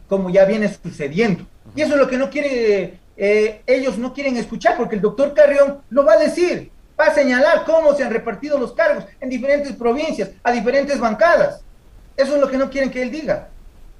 como 0.08 0.30
ya 0.30 0.46
viene 0.46 0.72
sucediendo. 0.74 1.46
Y 1.76 1.82
eso 1.82 1.94
es 1.94 2.00
lo 2.00 2.08
que 2.08 2.18
no 2.18 2.30
quiere, 2.30 3.00
eh, 3.18 3.62
ellos 3.66 3.98
no 3.98 4.14
quieren 4.14 4.38
escuchar, 4.38 4.78
porque 4.78 4.96
el 4.96 5.02
doctor 5.02 5.34
Carrión 5.34 5.82
lo 5.90 6.06
va 6.06 6.14
a 6.14 6.20
decir, 6.20 6.72
va 7.00 7.06
a 7.06 7.14
señalar 7.14 7.64
cómo 7.66 7.94
se 7.96 8.04
han 8.04 8.12
repartido 8.12 8.58
los 8.58 8.74
cargos 8.74 9.06
en 9.20 9.30
diferentes 9.30 9.74
provincias, 9.74 10.32
a 10.44 10.52
diferentes 10.52 11.00
bancadas. 11.00 11.64
Eso 12.16 12.36
es 12.36 12.42
lo 12.42 12.50
que 12.50 12.58
no 12.58 12.70
quieren 12.70 12.92
que 12.92 13.02
él 13.02 13.12
diga. 13.12 13.50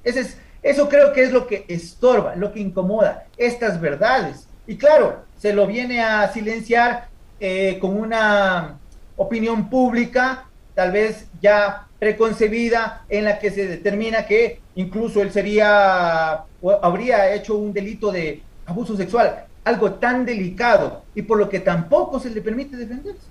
Es, 0.04 0.36
eso 0.62 0.88
creo 0.88 1.12
que 1.12 1.22
es 1.22 1.32
lo 1.32 1.46
que 1.46 1.64
estorba, 1.68 2.36
lo 2.36 2.52
que 2.52 2.60
incomoda, 2.60 3.26
estas 3.36 3.80
verdades. 3.80 4.46
Y 4.66 4.76
claro, 4.76 5.24
se 5.38 5.52
lo 5.52 5.66
viene 5.66 6.02
a 6.02 6.32
silenciar 6.32 7.08
eh, 7.40 7.78
con 7.80 7.98
una 7.98 8.78
opinión 9.16 9.68
pública, 9.68 10.46
tal 10.74 10.92
vez 10.92 11.26
ya 11.40 11.86
preconcebida, 12.04 13.02
en 13.08 13.24
la 13.24 13.38
que 13.38 13.50
se 13.50 13.66
determina 13.66 14.26
que 14.26 14.60
incluso 14.74 15.22
él 15.22 15.32
sería 15.32 16.44
o 16.60 16.78
habría 16.82 17.34
hecho 17.34 17.56
un 17.56 17.72
delito 17.72 18.12
de 18.12 18.42
abuso 18.66 18.94
sexual, 18.94 19.46
algo 19.64 19.94
tan 19.94 20.26
delicado 20.26 21.02
y 21.14 21.22
por 21.22 21.38
lo 21.38 21.48
que 21.48 21.60
tampoco 21.60 22.20
se 22.20 22.28
le 22.28 22.42
permite 22.42 22.76
defenderse. 22.76 23.22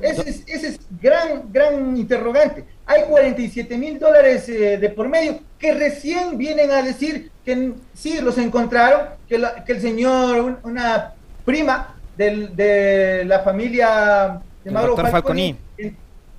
Ese 0.00 0.28
es, 0.28 0.42
ese 0.48 0.68
es 0.70 0.80
gran, 1.00 1.52
gran 1.52 1.96
interrogante. 1.96 2.64
Hay 2.86 3.02
47 3.04 3.78
mil 3.78 4.00
dólares 4.00 4.48
eh, 4.48 4.78
de 4.78 4.88
por 4.88 5.08
medio 5.08 5.38
que 5.56 5.72
recién 5.72 6.36
vienen 6.36 6.72
a 6.72 6.82
decir 6.82 7.30
que 7.44 7.72
sí 7.94 8.20
los 8.20 8.36
encontraron, 8.36 9.10
que, 9.28 9.40
que 9.64 9.72
el 9.74 9.80
señor, 9.80 10.58
una 10.64 11.12
prima 11.44 11.94
del, 12.16 12.56
de 12.56 13.24
la 13.26 13.38
familia 13.44 14.40
de 14.64 14.70
Mauro 14.72 14.96
Falconi, 14.96 15.56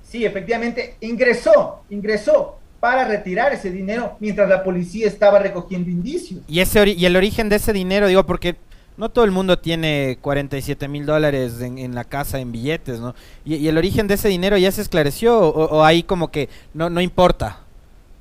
sí, 0.03 0.25
efectivamente, 0.25 0.95
ingresó, 1.01 1.83
ingresó 1.89 2.59
para 2.79 3.05
retirar 3.05 3.53
ese 3.53 3.71
dinero 3.71 4.17
mientras 4.19 4.49
la 4.49 4.63
policía 4.63 5.07
estaba 5.07 5.39
recogiendo 5.39 5.89
indicios. 5.89 6.41
Y, 6.47 6.59
ese 6.59 6.89
y 6.89 7.05
el 7.05 7.15
origen 7.15 7.49
de 7.49 7.55
ese 7.55 7.73
dinero, 7.73 8.07
digo, 8.07 8.25
porque 8.25 8.57
no 8.97 9.09
todo 9.09 9.25
el 9.25 9.31
mundo 9.31 9.57
tiene 9.57 10.17
47 10.21 10.87
mil 10.87 11.05
dólares 11.05 11.61
en, 11.61 11.95
la 11.95 12.03
casa 12.03 12.39
en 12.39 12.51
billetes, 12.51 12.99
¿no? 12.99 13.15
Y, 13.45 13.67
el 13.67 13.77
origen 13.77 14.07
de 14.07 14.15
ese 14.15 14.27
dinero 14.27 14.57
ya 14.57 14.71
se 14.71 14.81
esclareció 14.81 15.39
o, 15.39 15.83
ahí 15.83 16.03
como 16.03 16.29
que 16.29 16.49
no, 16.73 16.89
no 16.89 17.01
importa. 17.01 17.59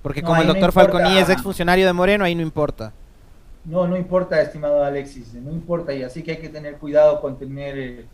Porque 0.03 0.23
como 0.23 0.41
el 0.41 0.49
doctor 0.49 0.73
Falconi 0.73 1.19
es 1.19 1.29
exfuncionario 1.29 1.87
de 1.87 1.93
Moreno, 1.93 2.25
ahí 2.25 2.35
no 2.35 2.43
importa. 2.43 2.93
No, 3.65 3.87
no 3.87 3.97
importa, 3.97 4.41
estimado 4.41 4.83
Alexis, 4.83 5.35
no 5.35 5.53
importa. 5.53 5.93
Y 5.93 6.03
así 6.03 6.23
que 6.23 6.33
hay 6.33 6.39
que 6.39 6.49
tener 6.49 6.79
cuidado 6.79 7.21
con 7.21 7.39
tener 7.39 7.79
eh, 7.79 8.01
eh, 8.01 8.07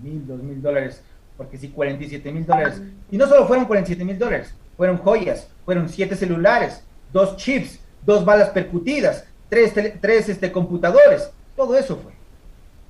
mil, 0.00 0.24
dos 0.24 0.40
mil 0.40 0.62
dólares, 0.62 1.02
porque 1.36 1.58
si 1.58 1.68
47 1.68 2.32
mil 2.32 2.46
dólares. 2.46 2.80
Y 3.10 3.16
no 3.16 3.26
solo 3.26 3.46
fueron 3.46 3.66
47 3.66 4.04
mil 4.04 4.18
dólares, 4.18 4.54
fueron 4.76 4.98
joyas, 4.98 5.48
fueron 5.64 5.88
siete 5.88 6.16
celulares, 6.16 6.82
dos 7.12 7.36
chips, 7.36 7.80
dos 8.04 8.24
balas 8.24 8.50
percutidas, 8.50 9.24
tres, 9.48 9.72
tres 10.00 10.28
este, 10.28 10.52
computadores 10.52 11.30
todo 11.56 11.76
eso 11.76 11.96
fue. 11.96 12.12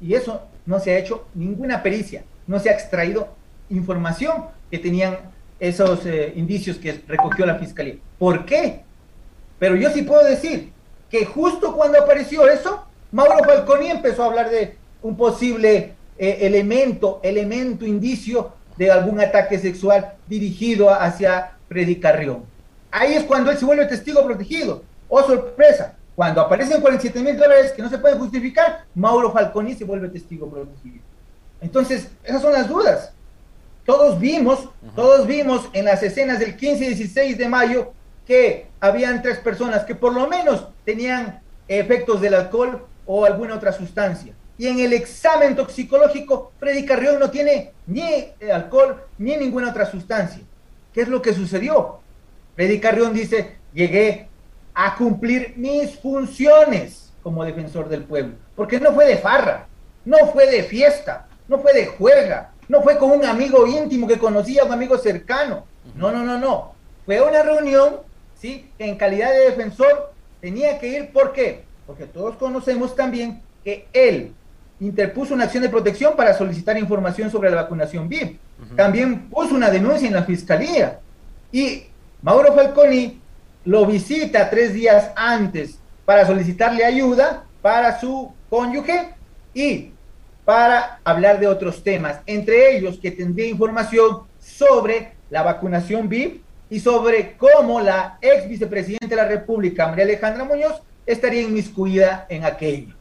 Y 0.00 0.14
eso 0.14 0.42
no 0.66 0.80
se 0.80 0.92
ha 0.92 0.98
hecho 0.98 1.26
ninguna 1.34 1.82
pericia, 1.82 2.24
no 2.46 2.58
se 2.58 2.70
ha 2.70 2.72
extraído 2.72 3.28
información 3.70 4.46
que 4.70 4.78
tenían 4.78 5.16
esos 5.60 6.04
eh, 6.06 6.32
indicios 6.36 6.76
que 6.78 7.02
recogió 7.06 7.46
la 7.46 7.56
fiscalía. 7.56 7.96
¿Por 8.18 8.44
qué? 8.44 8.82
Pero 9.58 9.76
yo 9.76 9.90
sí 9.90 10.02
puedo 10.02 10.24
decir 10.24 10.72
que 11.10 11.24
justo 11.24 11.74
cuando 11.74 11.98
apareció 11.98 12.48
eso, 12.48 12.84
Mauro 13.12 13.44
Falconi 13.44 13.88
empezó 13.88 14.24
a 14.24 14.26
hablar 14.26 14.50
de 14.50 14.76
un 15.02 15.16
posible 15.16 15.94
eh, 16.18 16.38
elemento, 16.42 17.20
elemento, 17.22 17.84
indicio 17.84 18.52
de 18.76 18.90
algún 18.90 19.20
ataque 19.20 19.58
sexual 19.58 20.14
dirigido 20.26 20.90
hacia 20.92 21.52
Freddy 21.68 21.96
Carrión. 21.96 22.44
Ahí 22.90 23.14
es 23.14 23.24
cuando 23.24 23.50
él 23.50 23.58
se 23.58 23.64
vuelve 23.64 23.86
testigo 23.86 24.24
protegido. 24.24 24.82
¡Oh, 25.08 25.22
sorpresa! 25.22 25.96
Cuando 26.14 26.40
aparecen 26.40 26.80
47 26.80 27.20
mil 27.20 27.36
dólares 27.36 27.72
que 27.72 27.82
no 27.82 27.90
se 27.90 27.98
pueden 27.98 28.18
justificar, 28.18 28.84
Mauro 28.94 29.32
Falconi 29.32 29.74
se 29.74 29.84
vuelve 29.84 30.08
testigo 30.08 30.48
protegido. 30.48 31.02
Entonces, 31.60 32.08
esas 32.22 32.40
son 32.40 32.52
las 32.52 32.68
dudas. 32.68 33.12
Todos 33.84 34.18
vimos, 34.18 34.68
todos 34.94 35.26
vimos 35.26 35.68
en 35.72 35.84
las 35.86 36.02
escenas 36.02 36.38
del 36.38 36.56
15 36.56 36.84
y 36.84 36.88
16 36.88 37.36
de 37.36 37.48
mayo 37.48 37.92
que 38.26 38.68
habían 38.80 39.22
tres 39.22 39.38
personas 39.38 39.84
que 39.84 39.94
por 39.94 40.14
lo 40.14 40.26
menos 40.26 40.68
tenían 40.84 41.40
efectos 41.68 42.20
del 42.20 42.34
alcohol 42.34 42.86
o 43.06 43.24
alguna 43.24 43.56
otra 43.56 43.72
sustancia. 43.72 44.34
Y 44.56 44.68
en 44.68 44.78
el 44.78 44.92
examen 44.92 45.56
toxicológico, 45.56 46.52
Freddy 46.58 46.84
Carrión 46.86 47.18
no 47.18 47.30
tiene 47.30 47.72
ni 47.86 48.28
alcohol 48.52 49.04
ni 49.18 49.36
ninguna 49.36 49.70
otra 49.70 49.90
sustancia. 49.90 50.42
¿Qué 50.92 51.02
es 51.02 51.08
lo 51.08 51.20
que 51.20 51.32
sucedió? 51.32 52.00
Freddy 52.54 52.78
Carrión 52.78 53.12
dice, 53.12 53.56
llegué 53.72 54.28
a 54.74 54.94
cumplir 54.96 55.54
mis 55.56 55.98
funciones 55.98 57.12
como 57.22 57.44
defensor 57.44 57.88
del 57.88 58.04
pueblo. 58.04 58.34
Porque 58.54 58.78
no 58.78 58.92
fue 58.92 59.06
de 59.06 59.16
farra, 59.16 59.66
no 60.04 60.18
fue 60.28 60.48
de 60.48 60.62
fiesta, 60.62 61.26
no 61.48 61.58
fue 61.58 61.72
de 61.72 61.86
juerga, 61.86 62.52
no 62.68 62.82
fue 62.82 62.96
con 62.96 63.10
un 63.10 63.24
amigo 63.24 63.66
íntimo 63.66 64.06
que 64.06 64.18
conocía, 64.18 64.64
un 64.64 64.72
amigo 64.72 64.96
cercano. 64.98 65.64
No, 65.96 66.12
no, 66.12 66.22
no, 66.22 66.38
no. 66.38 66.74
Fue 67.04 67.20
una 67.20 67.42
reunión, 67.42 67.96
¿sí? 68.40 68.70
Que 68.78 68.86
en 68.86 68.96
calidad 68.96 69.30
de 69.30 69.50
defensor 69.50 70.12
tenía 70.40 70.78
que 70.78 70.88
ir. 70.88 71.12
¿Por 71.12 71.32
qué? 71.32 71.64
Porque 71.86 72.06
todos 72.06 72.36
conocemos 72.36 72.94
también 72.94 73.42
que 73.64 73.88
él 73.92 74.32
interpuso 74.80 75.34
una 75.34 75.44
acción 75.44 75.62
de 75.62 75.68
protección 75.68 76.16
para 76.16 76.34
solicitar 76.34 76.76
información 76.78 77.30
sobre 77.30 77.50
la 77.50 77.62
vacunación 77.62 78.08
VIP. 78.08 78.38
También 78.76 79.28
puso 79.28 79.54
una 79.54 79.70
denuncia 79.70 80.08
en 80.08 80.14
la 80.14 80.24
fiscalía. 80.24 81.00
Y 81.52 81.84
Mauro 82.22 82.52
Falconi 82.54 83.20
lo 83.64 83.86
visita 83.86 84.50
tres 84.50 84.74
días 84.74 85.10
antes 85.16 85.78
para 86.04 86.26
solicitarle 86.26 86.84
ayuda 86.84 87.44
para 87.62 87.98
su 87.98 88.32
cónyuge 88.50 89.14
y 89.54 89.90
para 90.44 91.00
hablar 91.04 91.40
de 91.40 91.46
otros 91.46 91.82
temas, 91.82 92.20
entre 92.26 92.76
ellos 92.76 92.98
que 93.00 93.10
tendría 93.10 93.46
información 93.46 94.24
sobre 94.38 95.12
la 95.30 95.42
vacunación 95.42 96.08
VIP 96.08 96.42
y 96.68 96.80
sobre 96.80 97.36
cómo 97.36 97.80
la 97.80 98.18
ex 98.20 98.48
vicepresidenta 98.48 99.06
de 99.06 99.16
la 99.16 99.28
República, 99.28 99.86
María 99.88 100.04
Alejandra 100.04 100.44
Muñoz, 100.44 100.82
estaría 101.06 101.42
inmiscuida 101.42 102.26
en 102.28 102.44
aquello. 102.44 102.94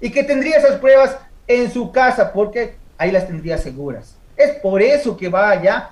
Y 0.00 0.10
que 0.10 0.22
tendría 0.24 0.56
esas 0.56 0.78
pruebas 0.78 1.18
en 1.46 1.70
su 1.70 1.90
casa, 1.90 2.32
porque 2.32 2.76
ahí 2.96 3.10
las 3.10 3.26
tendría 3.26 3.58
seguras. 3.58 4.16
Es 4.36 4.52
por 4.56 4.80
eso 4.82 5.16
que 5.16 5.28
va 5.28 5.50
allá 5.50 5.90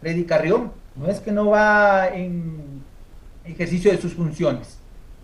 Freddy 0.00 0.24
Carrión. 0.24 0.72
No 0.96 1.08
es 1.08 1.20
que 1.20 1.30
no 1.30 1.50
va 1.50 2.08
en 2.08 2.82
ejercicio 3.44 3.90
de 3.90 4.00
sus 4.00 4.14
funciones. 4.14 4.78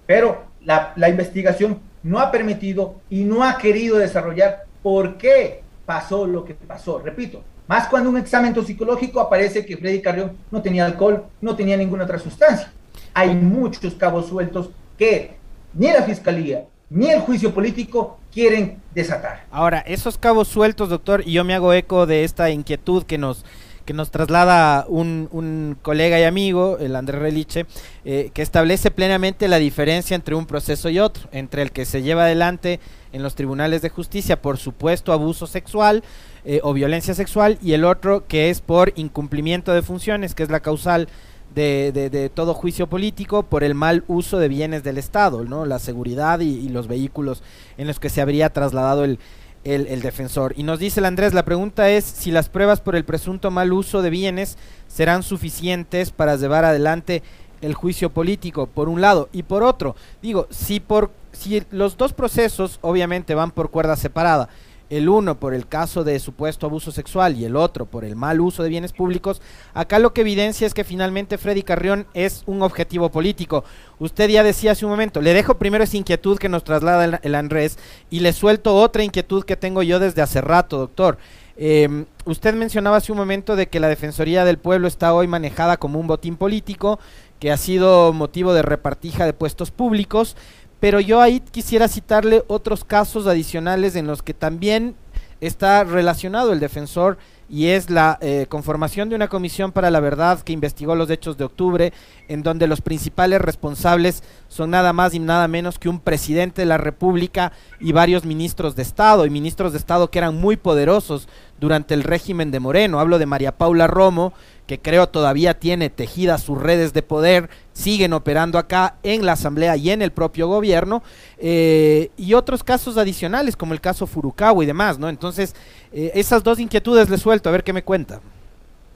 Pero 0.06 0.44
la, 0.64 1.08
investigación 1.08 1.80
no 2.02 2.20
ha 2.20 2.30
permitido 2.30 2.96
y 3.10 3.24
no 3.24 3.42
ha 3.42 3.58
querido 3.58 3.98
desarrollar 3.98 4.64
por 4.82 5.16
qué 5.16 5.62
pasó 5.84 6.26
lo 6.26 6.44
que 6.44 6.54
pasó. 6.54 7.00
Repito, 7.00 7.42
más 7.66 7.88
cuando 7.88 8.10
un 8.10 8.16
examen 8.16 8.54
psicológico 8.64 9.20
aparece 9.20 9.66
que 9.66 9.76
Freddy 9.76 10.00
Carrión 10.00 10.36
no 10.50 10.62
tenía 10.62 10.86
alcohol, 10.86 11.24
no 11.40 11.56
tenía 11.56 11.76
ninguna 11.76 12.04
otra 12.04 12.18
sustancia. 12.18 12.72
Hay 13.12 13.34
muchos 13.34 13.94
cabos 13.94 14.26
sueltos 14.26 14.70
que 14.96 15.36
ni 15.74 15.88
la 15.88 16.02
fiscalía 16.02 16.64
ni 16.90 17.08
el 17.08 17.20
juicio 17.20 17.52
político 17.52 18.18
quieren 18.32 18.78
desatar. 18.94 19.44
Ahora, 19.50 19.80
esos 19.80 20.18
cabos 20.18 20.48
sueltos, 20.48 20.88
doctor, 20.88 21.22
y 21.26 21.32
yo 21.32 21.44
me 21.44 21.54
hago 21.54 21.72
eco 21.72 22.06
de 22.06 22.24
esta 22.24 22.50
inquietud 22.50 23.04
que 23.04 23.18
nos 23.18 23.44
que 23.86 23.94
nos 23.94 24.10
traslada 24.10 24.84
un, 24.88 25.28
un 25.30 25.78
colega 25.80 26.18
y 26.18 26.24
amigo, 26.24 26.76
el 26.78 26.96
Andrés 26.96 27.22
Reliche, 27.22 27.66
eh, 28.04 28.30
que 28.34 28.42
establece 28.42 28.90
plenamente 28.90 29.46
la 29.46 29.58
diferencia 29.58 30.16
entre 30.16 30.34
un 30.34 30.44
proceso 30.44 30.90
y 30.90 30.98
otro, 30.98 31.28
entre 31.30 31.62
el 31.62 31.70
que 31.70 31.84
se 31.84 32.02
lleva 32.02 32.24
adelante 32.24 32.80
en 33.12 33.22
los 33.22 33.36
tribunales 33.36 33.82
de 33.82 33.88
justicia 33.88 34.42
por 34.42 34.58
supuesto 34.58 35.12
abuso 35.12 35.46
sexual 35.46 36.02
eh, 36.44 36.60
o 36.64 36.72
violencia 36.72 37.14
sexual 37.14 37.58
y 37.62 37.72
el 37.72 37.84
otro 37.84 38.26
que 38.26 38.50
es 38.50 38.60
por 38.60 38.92
incumplimiento 38.96 39.72
de 39.72 39.82
funciones, 39.82 40.34
que 40.34 40.42
es 40.42 40.50
la 40.50 40.60
causal 40.60 41.08
de, 41.56 42.30
todo 42.34 42.52
juicio 42.52 42.86
político 42.86 43.42
por 43.42 43.64
el 43.64 43.74
mal 43.74 44.04
uso 44.08 44.38
de 44.38 44.48
bienes 44.48 44.84
del 44.84 44.98
Estado, 44.98 45.44
¿no? 45.44 45.64
la 45.64 45.78
seguridad 45.78 46.40
y, 46.40 46.68
los 46.68 46.86
vehículos 46.86 47.42
en 47.78 47.86
los 47.86 47.98
que 47.98 48.10
se 48.10 48.20
habría 48.20 48.52
trasladado 48.52 49.04
el, 49.04 49.18
el, 49.64 50.02
defensor. 50.02 50.52
Y 50.56 50.64
nos 50.64 50.78
dice 50.78 51.00
el 51.00 51.06
Andrés, 51.06 51.32
la 51.32 51.46
pregunta 51.46 51.88
es 51.88 52.04
si 52.04 52.30
las 52.30 52.50
pruebas 52.50 52.80
por 52.80 52.94
el 52.94 53.04
presunto 53.04 53.50
mal 53.50 53.72
uso 53.72 54.02
de 54.02 54.10
bienes 54.10 54.58
serán 54.86 55.22
suficientes 55.22 56.10
para 56.10 56.36
llevar 56.36 56.66
adelante 56.66 57.22
el 57.62 57.72
juicio 57.72 58.10
político, 58.10 58.66
por 58.66 58.90
un 58.90 59.00
lado. 59.00 59.30
Y 59.32 59.42
por 59.44 59.62
otro, 59.62 59.96
digo, 60.20 60.46
si, 60.50 60.78
por, 60.78 61.10
si 61.32 61.62
los 61.70 61.96
dos 61.96 62.12
procesos 62.12 62.78
obviamente 62.82 63.34
van 63.34 63.50
por 63.50 63.70
cuerda 63.70 63.96
separada, 63.96 64.50
el 64.90 65.08
uno 65.08 65.38
por 65.40 65.54
el 65.54 65.66
caso 65.66 66.04
de 66.04 66.18
supuesto 66.18 66.66
abuso 66.66 66.92
sexual 66.92 67.36
y 67.36 67.44
el 67.44 67.56
otro 67.56 67.86
por 67.86 68.04
el 68.04 68.16
mal 68.16 68.40
uso 68.40 68.62
de 68.62 68.68
bienes 68.68 68.92
públicos, 68.92 69.42
acá 69.74 69.98
lo 69.98 70.12
que 70.12 70.20
evidencia 70.20 70.66
es 70.66 70.74
que 70.74 70.84
finalmente 70.84 71.38
Freddy 71.38 71.62
Carrión 71.62 72.06
es 72.14 72.42
un 72.46 72.62
objetivo 72.62 73.10
político. 73.10 73.64
Usted 73.98 74.28
ya 74.28 74.42
decía 74.42 74.72
hace 74.72 74.84
un 74.84 74.90
momento, 74.90 75.20
le 75.20 75.34
dejo 75.34 75.58
primero 75.58 75.84
esa 75.84 75.96
inquietud 75.96 76.38
que 76.38 76.48
nos 76.48 76.64
traslada 76.64 77.20
el, 77.22 77.34
Andrés 77.34 77.78
y 78.10 78.20
le 78.20 78.32
suelto 78.32 78.74
otra 78.74 79.02
inquietud 79.02 79.44
que 79.44 79.56
tengo 79.56 79.82
yo 79.82 79.98
desde 79.98 80.22
hace 80.22 80.40
rato, 80.40 80.78
doctor. 80.78 81.18
Em, 81.58 82.04
usted 82.26 82.54
mencionaba 82.54 82.98
hace 82.98 83.12
un 83.12 83.18
momento 83.18 83.56
de 83.56 83.68
que 83.68 83.80
la 83.80 83.88
Defensoría 83.88 84.44
del 84.44 84.58
Pueblo 84.58 84.88
está 84.88 85.14
hoy 85.14 85.26
manejada 85.26 85.78
como 85.78 85.98
un 85.98 86.06
botín 86.06 86.36
político, 86.36 86.98
que 87.40 87.50
ha 87.50 87.56
sido 87.56 88.12
motivo 88.12 88.52
de 88.54 88.62
repartija 88.62 89.26
de 89.26 89.32
puestos 89.32 89.70
públicos, 89.70 90.36
pero 90.80 91.00
yo 91.00 91.20
ahí 91.20 91.40
quisiera 91.40 91.88
citarle 91.88 92.44
otros 92.48 92.84
casos 92.84 93.26
adicionales 93.26 93.96
en 93.96 94.06
los 94.06 94.22
que 94.22 94.34
también 94.34 94.94
está 95.40 95.84
relacionado 95.84 96.52
el 96.52 96.60
defensor 96.60 97.18
y 97.48 97.68
es 97.68 97.90
la 97.90 98.18
eh, 98.20 98.46
conformación 98.48 99.08
de 99.08 99.14
una 99.14 99.28
comisión 99.28 99.70
para 99.70 99.90
la 99.90 100.00
verdad 100.00 100.40
que 100.40 100.52
investigó 100.52 100.96
los 100.96 101.10
hechos 101.10 101.36
de 101.36 101.44
octubre, 101.44 101.92
en 102.28 102.42
donde 102.42 102.66
los 102.66 102.80
principales 102.80 103.40
responsables 103.40 104.24
son 104.48 104.70
nada 104.70 104.92
más 104.92 105.14
y 105.14 105.20
nada 105.20 105.46
menos 105.46 105.78
que 105.78 105.88
un 105.88 106.00
presidente 106.00 106.62
de 106.62 106.66
la 106.66 106.78
República 106.78 107.52
y 107.78 107.92
varios 107.92 108.24
ministros 108.24 108.74
de 108.74 108.82
Estado, 108.82 109.26
y 109.26 109.30
ministros 109.30 109.72
de 109.72 109.78
Estado 109.78 110.10
que 110.10 110.18
eran 110.18 110.36
muy 110.36 110.56
poderosos 110.56 111.28
durante 111.60 111.94
el 111.94 112.02
régimen 112.02 112.50
de 112.50 112.60
Moreno. 112.60 112.98
Hablo 112.98 113.18
de 113.18 113.26
María 113.26 113.56
Paula 113.56 113.86
Romo, 113.86 114.32
que 114.66 114.78
creo 114.78 115.08
todavía 115.08 115.58
tiene 115.58 115.90
tejidas 115.90 116.42
sus 116.42 116.60
redes 116.60 116.92
de 116.92 117.02
poder, 117.02 117.48
siguen 117.72 118.12
operando 118.12 118.58
acá 118.58 118.96
en 119.02 119.24
la 119.24 119.32
Asamblea 119.32 119.76
y 119.76 119.90
en 119.90 120.02
el 120.02 120.10
propio 120.10 120.48
gobierno, 120.48 121.02
eh, 121.38 122.10
y 122.16 122.34
otros 122.34 122.64
casos 122.64 122.96
adicionales, 122.96 123.56
como 123.56 123.72
el 123.72 123.80
caso 123.80 124.06
Furukawa 124.06 124.62
y 124.62 124.66
demás, 124.66 124.98
¿no? 124.98 125.08
Entonces, 125.08 125.54
eh, 125.92 126.10
esas 126.14 126.42
dos 126.42 126.58
inquietudes 126.58 127.08
le 127.08 127.18
suelto, 127.18 127.48
a 127.48 127.52
ver 127.52 127.64
qué 127.64 127.72
me 127.72 127.84
cuenta. 127.84 128.20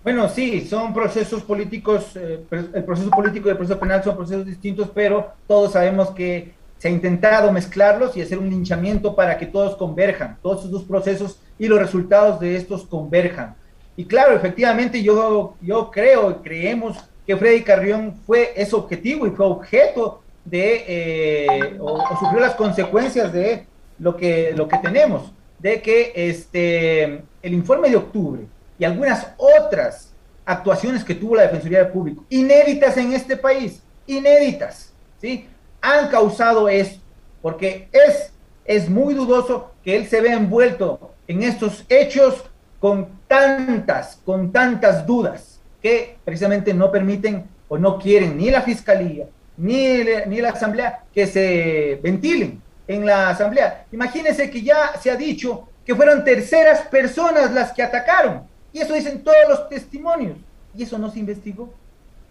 Bueno, 0.03 0.29
sí, 0.29 0.67
son 0.67 0.95
procesos 0.95 1.43
políticos, 1.43 2.17
eh, 2.17 2.41
el 2.51 2.85
proceso 2.85 3.11
político 3.11 3.49
y 3.49 3.51
el 3.51 3.57
proceso 3.59 3.79
penal 3.79 4.03
son 4.03 4.17
procesos 4.17 4.47
distintos, 4.47 4.91
pero 4.95 5.33
todos 5.47 5.73
sabemos 5.73 6.11
que 6.11 6.55
se 6.79 6.89
ha 6.89 6.91
intentado 6.91 7.53
mezclarlos 7.53 8.17
y 8.17 8.23
hacer 8.23 8.39
un 8.39 8.49
linchamiento 8.49 9.15
para 9.15 9.37
que 9.37 9.45
todos 9.45 9.77
converjan, 9.77 10.39
todos 10.43 10.61
esos 10.61 10.71
dos 10.71 10.85
procesos 10.85 11.39
y 11.59 11.67
los 11.69 11.79
resultados 11.79 12.41
de 12.41 12.57
estos 12.57 12.87
converjan. 12.87 13.55
Y 14.01 14.07
claro, 14.07 14.35
efectivamente 14.35 15.03
yo, 15.03 15.57
yo 15.61 15.91
creo 15.91 16.43
creemos 16.43 16.97
que 17.27 17.37
Freddy 17.37 17.61
Carrión 17.61 18.15
fue 18.27 18.51
ese 18.57 18.75
objetivo 18.75 19.27
y 19.27 19.31
fue 19.31 19.45
objeto 19.45 20.23
de, 20.43 20.85
eh, 20.89 21.77
o, 21.79 22.03
sufrió 22.19 22.41
las 22.41 22.55
consecuencias 22.55 23.31
de 23.31 23.67
lo 23.99 24.17
que, 24.17 24.55
lo 24.57 24.67
que 24.69 24.79
tenemos, 24.79 25.35
de 25.59 25.83
que 25.83 26.13
este, 26.15 27.23
el 27.43 27.53
informe 27.53 27.91
de 27.91 27.97
octubre 27.97 28.47
y 28.79 28.85
algunas 28.87 29.35
otras 29.37 30.15
actuaciones 30.47 31.05
que 31.05 31.15
tuvo 31.15 31.37
la 31.37 31.43
Defensoría 31.43 31.81
del 31.81 31.93
Público, 31.93 32.25
inéditas 32.31 32.97
en 32.97 33.13
este 33.13 33.37
país, 33.37 33.83
inéditas, 34.07 34.95
¿sí? 35.21 35.47
Han 35.83 36.09
causado 36.09 36.71
eso, 36.71 36.99
porque 37.43 37.91
es, 37.93 38.33
es 38.65 38.89
muy 38.89 39.13
dudoso 39.13 39.73
que 39.85 39.95
él 39.95 40.09
se 40.09 40.23
vea 40.23 40.37
envuelto 40.37 41.13
en 41.29 41.43
estos 41.43 41.85
hechos 41.91 42.45
con 42.81 43.21
tantas, 43.29 44.21
con 44.25 44.51
tantas 44.51 45.07
dudas 45.07 45.61
que 45.81 46.17
precisamente 46.25 46.75
no 46.75 46.91
permiten 46.91 47.45
o 47.69 47.79
no 47.79 47.99
quieren 47.99 48.37
ni 48.37 48.51
la 48.51 48.63
fiscalía 48.63 49.27
ni, 49.61 50.03
ni 50.27 50.41
la 50.41 50.51
asamblea 50.51 51.05
que 51.15 51.27
se 51.27 52.01
ventilen 52.03 52.61
en 52.89 53.07
la 53.07 53.29
asamblea. 53.29 53.87
Imagínense 53.93 54.51
que 54.51 54.63
ya 54.63 54.93
se 55.01 55.11
ha 55.11 55.17
dicho 55.17 55.69
que 55.85 55.95
fueron 55.95 56.25
terceras 56.25 56.81
personas 56.89 57.53
las 57.53 57.73
que 57.73 57.83
atacaron. 57.83 58.43
Y 58.73 58.81
eso 58.81 58.95
dicen 58.95 59.23
todos 59.23 59.49
los 59.49 59.69
testimonios. 59.69 60.39
Y 60.75 60.85
eso 60.85 60.99
no 60.99 61.11
se 61.11 61.19
investigó. 61.19 61.73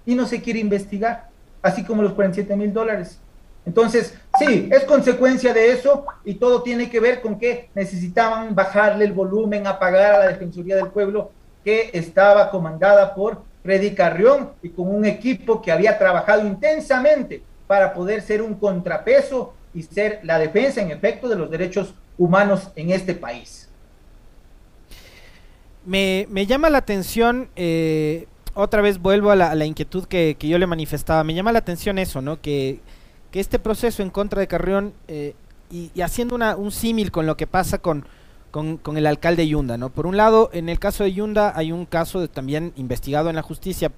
Y 0.05 0.15
no 0.15 0.25
se 0.25 0.41
quiere 0.41 0.59
investigar. 0.59 1.29
Así 1.61 1.83
como 1.83 2.01
los 2.01 2.13
47 2.13 2.55
mil 2.55 2.73
dólares. 2.73 3.19
Entonces, 3.69 4.15
sí, 4.39 4.67
es 4.71 4.83
consecuencia 4.85 5.53
de 5.53 5.71
eso 5.71 6.03
y 6.25 6.33
todo 6.33 6.63
tiene 6.63 6.89
que 6.89 6.99
ver 6.99 7.21
con 7.21 7.37
que 7.37 7.69
necesitaban 7.75 8.55
bajarle 8.55 9.05
el 9.05 9.13
volumen, 9.13 9.67
apagar 9.67 10.15
a 10.15 10.19
la 10.21 10.27
Defensoría 10.29 10.75
del 10.75 10.87
Pueblo 10.87 11.29
que 11.63 11.91
estaba 11.93 12.49
comandada 12.49 13.13
por 13.13 13.43
Freddy 13.61 13.93
Carrión 13.93 14.53
y 14.63 14.69
con 14.69 14.87
un 14.87 15.05
equipo 15.05 15.61
que 15.61 15.71
había 15.71 15.99
trabajado 15.99 16.47
intensamente 16.47 17.43
para 17.67 17.93
poder 17.93 18.23
ser 18.23 18.41
un 18.41 18.55
contrapeso 18.55 19.53
y 19.75 19.83
ser 19.83 20.19
la 20.23 20.39
defensa 20.39 20.81
en 20.81 20.89
efecto 20.89 21.29
de 21.29 21.35
los 21.35 21.51
derechos 21.51 21.93
humanos 22.17 22.71
en 22.75 22.89
este 22.89 23.13
país. 23.13 23.69
Me, 25.85 26.25
llama 26.47 26.71
la 26.71 26.79
atención, 26.79 27.49
eh, 27.55 28.25
otra 28.55 28.81
vez 28.81 28.97
vuelvo 28.97 29.29
a 29.29 29.35
la, 29.35 29.65
inquietud 29.65 30.05
que, 30.05 30.35
que, 30.39 30.47
yo 30.47 30.57
le 30.57 30.65
manifestaba, 30.65 31.23
me 31.23 31.35
llama 31.35 31.51
la 31.51 31.59
atención 31.59 31.99
eso, 31.99 32.19
¿no? 32.19 32.41
Que 32.41 32.79
que 33.31 33.39
este 33.39 33.59
proceso 33.59 34.01
en 34.01 34.09
contra 34.09 34.39
de 34.39 34.47
Carrión, 34.47 34.93
eh, 35.07 35.35
y, 35.71 36.01
haciendo 36.01 36.35
una, 36.35 36.55
un 36.55 36.71
símil 36.71 37.11
con 37.11 37.25
lo 37.25 37.37
que 37.37 37.47
pasa 37.47 37.77
con, 37.77 38.05
con, 38.51 38.97
el 38.97 39.05
alcalde 39.05 39.47
Yunda, 39.47 39.77
¿no? 39.77 39.89
Por 39.89 40.07
un 40.07 40.17
lado, 40.17 40.49
en 40.53 40.67
el 40.69 40.79
caso 40.79 41.03
de 41.03 41.13
Yunda 41.13 41.53
hay 41.55 41.71
un 41.71 41.85
caso 41.85 42.27
también 42.27 42.73
investigado 42.75 43.29
en 43.29 43.35
la 43.35 43.43
justicia 43.43 43.91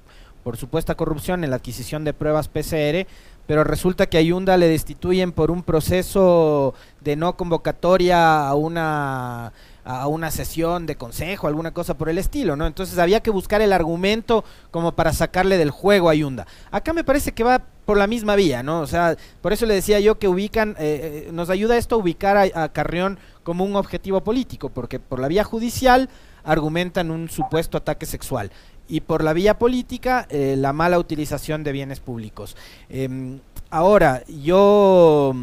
por 0.43 0.57
supuesta 0.57 0.95
corrupción 0.95 1.43
en 1.43 1.51
la 1.51 1.57
adquisición 1.57 2.03
de 2.03 2.13
pruebas 2.13 2.47
PCR, 2.47 3.07
pero 3.47 3.63
resulta 3.63 4.07
que 4.07 4.17
a 4.17 4.21
Yunda 4.21 4.57
le 4.57 4.67
destituyen 4.67 5.31
por 5.31 5.51
un 5.51 5.63
proceso 5.63 6.73
de 6.99 7.15
no 7.15 7.37
convocatoria 7.37 8.47
a 8.47 8.55
una 8.55 9.53
a 9.83 10.07
una 10.07 10.31
sesión 10.31 10.85
de 10.85 10.95
consejo, 10.95 11.47
alguna 11.47 11.71
cosa 11.71 11.97
por 11.97 12.09
el 12.09 12.17
estilo, 12.17 12.55
¿no? 12.55 12.67
Entonces 12.67 12.97
había 12.99 13.21
que 13.21 13.31
buscar 13.31 13.61
el 13.61 13.73
argumento 13.73 14.43
como 14.69 14.93
para 14.93 15.13
sacarle 15.13 15.57
del 15.57 15.71
juego 15.71 16.09
a 16.09 16.15
Yunda. 16.15 16.45
Acá 16.71 16.93
me 16.93 17.03
parece 17.03 17.31
que 17.31 17.43
va 17.43 17.63
por 17.85 17.97
la 17.97 18.07
misma 18.07 18.35
vía, 18.35 18.63
¿no? 18.63 18.81
O 18.81 18.87
sea, 18.87 19.17
por 19.41 19.53
eso 19.53 19.65
le 19.65 19.73
decía 19.73 19.99
yo 19.99 20.19
que 20.19 20.27
ubican, 20.27 20.75
eh, 20.79 21.25
eh, 21.27 21.29
nos 21.31 21.49
ayuda 21.49 21.77
esto 21.77 21.95
a 21.95 21.97
ubicar 21.97 22.37
a, 22.37 22.69
Carrión 22.69 23.19
como 23.43 23.65
un 23.65 23.75
objetivo 23.75 24.21
político, 24.23 24.69
porque 24.69 24.99
por 24.99 25.19
la 25.19 25.27
vía 25.27 25.43
judicial 25.43 26.09
argumentan 26.43 27.11
un 27.11 27.29
supuesto 27.29 27.77
ataque 27.77 28.05
sexual 28.05 28.51
y 28.87 29.01
por 29.01 29.23
la 29.23 29.33
vía 29.33 29.57
política 29.57 30.27
eh, 30.29 30.55
la 30.57 30.73
mala 30.73 30.99
utilización 30.99 31.63
de 31.63 31.71
bienes 31.71 31.99
públicos. 31.99 32.55
Em, 32.89 33.39
ahora, 33.69 34.23
yo 34.27 35.33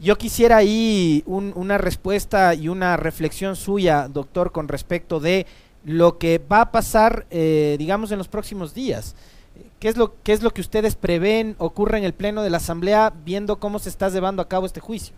yo 0.00 0.16
quisiera 0.18 0.58
ahí 0.58 1.22
una 1.26 1.78
respuesta 1.78 2.54
y 2.54 2.68
una 2.68 2.96
reflexión 2.96 3.56
suya, 3.56 4.08
doctor, 4.08 4.52
con 4.52 4.68
respecto 4.68 5.20
de 5.20 5.46
lo 5.84 6.18
que 6.18 6.38
va 6.38 6.62
a 6.62 6.72
pasar, 6.72 7.26
eh, 7.30 7.76
digamos, 7.78 8.10
en 8.10 8.18
los 8.18 8.28
próximos 8.28 8.74
días. 8.74 9.14
¿Qué 9.78 9.88
es, 9.88 9.96
lo, 9.96 10.14
¿Qué 10.22 10.32
es 10.32 10.42
lo 10.42 10.50
que 10.50 10.60
ustedes 10.60 10.96
prevén 10.96 11.54
ocurre 11.58 11.98
en 11.98 12.04
el 12.04 12.12
Pleno 12.12 12.42
de 12.42 12.50
la 12.50 12.58
Asamblea 12.58 13.12
viendo 13.24 13.58
cómo 13.58 13.78
se 13.78 13.88
está 13.88 14.08
llevando 14.08 14.42
a 14.42 14.48
cabo 14.48 14.66
este 14.66 14.80
juicio? 14.80 15.14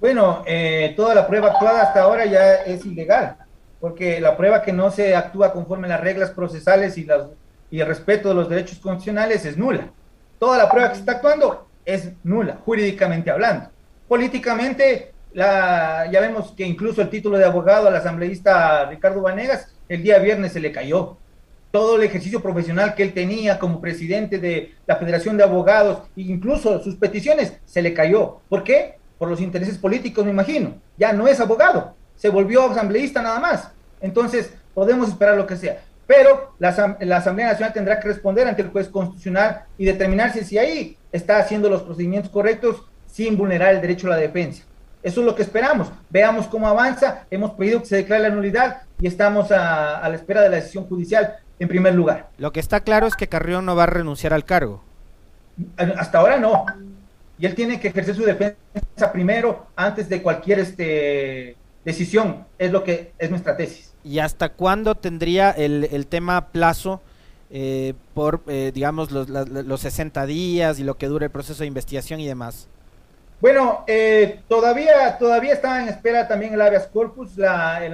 Bueno, 0.00 0.42
eh, 0.46 0.94
toda 0.96 1.14
la 1.14 1.26
prueba 1.26 1.50
actuada 1.50 1.82
hasta 1.82 2.02
ahora 2.02 2.24
ya 2.26 2.54
es 2.62 2.84
ilegal, 2.86 3.36
porque 3.80 4.20
la 4.20 4.36
prueba 4.36 4.62
que 4.62 4.72
no 4.72 4.90
se 4.90 5.14
actúa 5.14 5.52
conforme 5.52 5.86
a 5.86 5.90
las 5.90 6.00
reglas 6.00 6.30
procesales 6.30 6.96
y, 6.96 7.04
las, 7.04 7.26
y 7.70 7.80
el 7.80 7.86
respeto 7.86 8.30
de 8.30 8.34
los 8.34 8.48
derechos 8.48 8.78
constitucionales 8.78 9.44
es 9.44 9.56
nula. 9.56 9.90
Toda 10.38 10.58
la 10.58 10.70
prueba 10.70 10.88
que 10.88 10.94
se 10.94 11.00
está 11.00 11.12
actuando 11.12 11.66
es 11.84 12.12
nula, 12.24 12.58
jurídicamente 12.64 13.30
hablando 13.30 13.68
políticamente 14.12 15.14
la, 15.32 16.06
ya 16.12 16.20
vemos 16.20 16.52
que 16.54 16.66
incluso 16.66 17.00
el 17.00 17.08
título 17.08 17.38
de 17.38 17.46
abogado 17.46 17.88
al 17.88 17.96
asambleísta 17.96 18.84
Ricardo 18.90 19.22
Vanegas 19.22 19.72
el 19.88 20.02
día 20.02 20.18
viernes 20.18 20.52
se 20.52 20.60
le 20.60 20.70
cayó. 20.70 21.16
Todo 21.70 21.96
el 21.96 22.02
ejercicio 22.02 22.42
profesional 22.42 22.94
que 22.94 23.04
él 23.04 23.14
tenía 23.14 23.58
como 23.58 23.80
presidente 23.80 24.38
de 24.38 24.74
la 24.86 24.96
Federación 24.96 25.38
de 25.38 25.44
Abogados, 25.44 26.02
incluso 26.14 26.78
sus 26.80 26.96
peticiones, 26.96 27.54
se 27.64 27.80
le 27.80 27.94
cayó. 27.94 28.40
¿Por 28.50 28.64
qué? 28.64 28.98
Por 29.16 29.30
los 29.30 29.40
intereses 29.40 29.78
políticos, 29.78 30.26
me 30.26 30.30
imagino. 30.30 30.74
Ya 30.98 31.14
no 31.14 31.26
es 31.26 31.40
abogado, 31.40 31.96
se 32.14 32.28
volvió 32.28 32.70
asambleísta 32.70 33.22
nada 33.22 33.40
más. 33.40 33.70
Entonces, 34.02 34.52
podemos 34.74 35.08
esperar 35.08 35.38
lo 35.38 35.46
que 35.46 35.56
sea. 35.56 35.82
Pero 36.06 36.52
la, 36.58 36.98
la, 37.00 37.16
Asamblea 37.16 37.46
Nacional 37.46 37.72
tendrá 37.72 37.98
que 37.98 38.08
responder 38.08 38.46
ante 38.46 38.60
el 38.60 38.68
juez 38.68 38.90
constitucional 38.90 39.64
y 39.78 39.86
determinarse 39.86 40.44
si 40.44 40.58
ahí 40.58 40.98
está 41.12 41.38
haciendo 41.38 41.70
los 41.70 41.80
procedimientos 41.80 42.30
correctos 42.30 42.84
sin 43.12 43.36
vulnerar 43.36 43.74
el 43.74 43.80
derecho 43.80 44.06
a 44.08 44.10
la 44.10 44.16
defensa. 44.16 44.64
Eso 45.02 45.20
es 45.20 45.26
lo 45.26 45.34
que 45.34 45.42
esperamos. 45.42 45.90
Veamos 46.10 46.46
cómo 46.46 46.66
avanza. 46.66 47.26
Hemos 47.30 47.52
pedido 47.52 47.80
que 47.80 47.86
se 47.86 47.96
declare 47.96 48.22
la 48.22 48.30
nulidad 48.30 48.82
y 49.00 49.06
estamos 49.06 49.52
a, 49.52 49.98
a 49.98 50.08
la 50.08 50.16
espera 50.16 50.40
de 50.40 50.48
la 50.48 50.56
decisión 50.56 50.84
judicial 50.86 51.36
en 51.58 51.68
primer 51.68 51.94
lugar. 51.94 52.30
Lo 52.38 52.52
que 52.52 52.60
está 52.60 52.80
claro 52.80 53.06
es 53.06 53.14
que 53.14 53.28
Carrión 53.28 53.66
no 53.66 53.76
va 53.76 53.84
a 53.84 53.86
renunciar 53.86 54.32
al 54.32 54.44
cargo. 54.44 54.82
Hasta 55.76 56.18
ahora 56.18 56.38
no. 56.38 56.64
Y 57.38 57.46
él 57.46 57.54
tiene 57.54 57.78
que 57.78 57.88
ejercer 57.88 58.14
su 58.14 58.22
defensa 58.22 59.12
primero 59.12 59.66
antes 59.76 60.08
de 60.08 60.22
cualquier 60.22 60.60
este, 60.60 61.56
decisión. 61.84 62.46
Es 62.58 62.72
lo 62.72 62.82
que 62.82 63.12
es 63.18 63.30
nuestra 63.30 63.56
tesis. 63.56 63.92
¿Y 64.04 64.20
hasta 64.20 64.50
cuándo 64.50 64.94
tendría 64.94 65.50
el, 65.50 65.88
el 65.92 66.06
tema 66.06 66.48
plazo 66.48 67.02
eh, 67.50 67.94
por, 68.14 68.42
eh, 68.46 68.72
digamos, 68.74 69.10
los, 69.10 69.28
los 69.28 69.80
60 69.80 70.24
días 70.26 70.78
y 70.78 70.84
lo 70.84 70.94
que 70.94 71.06
dure 71.06 71.26
el 71.26 71.30
proceso 71.30 71.62
de 71.62 71.66
investigación 71.66 72.18
y 72.20 72.26
demás? 72.26 72.68
Bueno, 73.42 73.82
eh, 73.88 74.38
todavía, 74.46 75.18
todavía 75.18 75.52
está 75.52 75.82
en 75.82 75.88
espera 75.88 76.28
también 76.28 76.54
el 76.54 76.60
habeas 76.60 76.86
corpus, 76.86 77.36
la, 77.36 77.84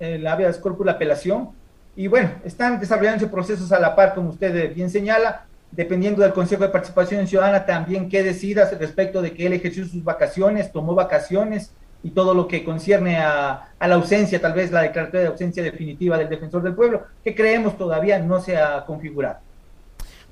el, 0.00 0.26
habeas 0.26 0.58
corpus, 0.58 0.84
la 0.84 0.92
apelación. 0.92 1.50
Y 1.94 2.08
bueno, 2.08 2.32
están 2.44 2.80
desarrollándose 2.80 3.28
procesos 3.28 3.70
a 3.70 3.78
la 3.78 3.94
par, 3.94 4.16
como 4.16 4.30
usted 4.30 4.74
bien 4.74 4.90
señala, 4.90 5.46
dependiendo 5.70 6.22
del 6.22 6.32
Consejo 6.32 6.64
de 6.64 6.70
Participación 6.70 7.28
Ciudadana 7.28 7.64
también 7.64 8.08
qué 8.08 8.24
decida 8.24 8.68
respecto 8.76 9.22
de 9.22 9.34
que 9.34 9.46
él 9.46 9.52
ejerció 9.52 9.86
sus 9.86 10.02
vacaciones, 10.02 10.72
tomó 10.72 10.96
vacaciones, 10.96 11.70
y 12.02 12.10
todo 12.10 12.34
lo 12.34 12.48
que 12.48 12.64
concierne 12.64 13.18
a, 13.18 13.68
a, 13.78 13.86
la 13.86 13.94
ausencia, 13.94 14.40
tal 14.40 14.54
vez 14.54 14.72
la 14.72 14.82
declaratoria 14.82 15.20
de 15.20 15.28
ausencia 15.28 15.62
definitiva 15.62 16.18
del 16.18 16.28
defensor 16.28 16.60
del 16.64 16.74
pueblo, 16.74 17.04
que 17.22 17.36
creemos 17.36 17.78
todavía 17.78 18.18
no 18.18 18.40
se 18.40 18.56
ha 18.56 18.84
configurado. 18.84 19.38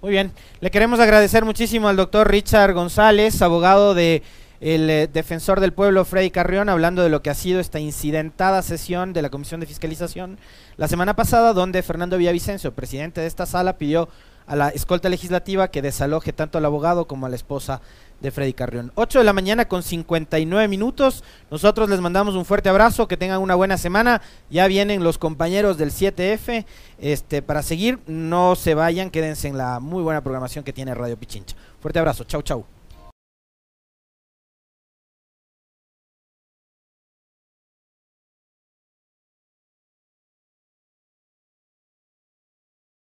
Muy 0.03 0.11
bien, 0.11 0.33
le 0.59 0.73
queremos 0.73 0.99
agradecer 0.99 1.45
muchísimo 1.45 1.89
al 1.89 1.97
doctor 1.97 2.29
Richard 2.29 2.73
González, 2.73 3.41
abogado 3.43 3.95
de 3.95 4.25
el 4.61 4.89
eh, 4.91 5.09
defensor 5.13 5.61
del 5.61 5.73
pueblo 5.73 6.05
Freddy 6.05 6.31
Carrión, 6.31 6.69
hablando 6.69 7.03
de 7.03 7.11
lo 7.11 7.23
que 7.23 7.31
ha 7.31 7.35
sido 7.35 7.61
esta 7.61 7.79
incidentada 7.79 8.63
sesión 8.63 9.13
de 9.13 9.23
la 9.23 9.31
Comisión 9.31 9.61
de 9.61 9.67
Fiscalización 9.67 10.39
la 10.77 10.89
semana 10.89 11.15
pasada, 11.15 11.53
donde 11.53 11.83
Fernando 11.83 12.19
Villavicencio, 12.19 12.75
presidente 12.75 13.21
de 13.21 13.27
esta 13.27 13.47
sala, 13.47 13.79
pidió 13.79 14.09
a 14.47 14.57
la 14.57 14.69
escolta 14.69 15.09
legislativa 15.09 15.69
que 15.69 15.83
desaloje 15.83 16.33
tanto 16.33 16.59
al 16.59 16.65
abogado 16.65 17.07
como 17.07 17.27
a 17.27 17.29
la 17.29 17.37
esposa 17.37 17.81
de 18.21 18.31
Freddy 18.31 18.53
Carrión. 18.53 18.93
8 18.95 19.19
de 19.19 19.25
la 19.25 19.33
mañana 19.33 19.67
con 19.67 19.83
59 19.83 20.69
minutos. 20.69 21.23
Nosotros 21.51 21.91
les 21.91 22.01
mandamos 22.01 22.35
un 22.35 22.45
fuerte 22.45 22.69
abrazo, 22.69 23.09
que 23.09 23.17
tengan 23.17 23.41
una 23.41 23.55
buena 23.55 23.77
semana. 23.77 24.23
Ya 24.49 24.67
vienen 24.69 25.05
los 25.05 25.19
compañeros 25.19 25.77
del 25.77 25.91
7F 25.91 26.65
este, 26.99 27.43
para 27.43 27.63
seguir. 27.63 27.99
No 28.07 28.57
se 28.57 28.75
vayan, 28.75 29.11
quédense 29.11 29.49
en 29.49 29.59
la 29.59 29.81
muy 29.81 30.03
buena 30.03 30.23
programación 30.23 30.65
que 30.65 30.73
tiene 30.73 30.95
Radio 30.95 31.19
Pichincha. 31.19 31.57
Fuerte 31.81 31.99
abrazo, 31.99 32.25
chau 32.25 32.43
chau. 32.43 32.76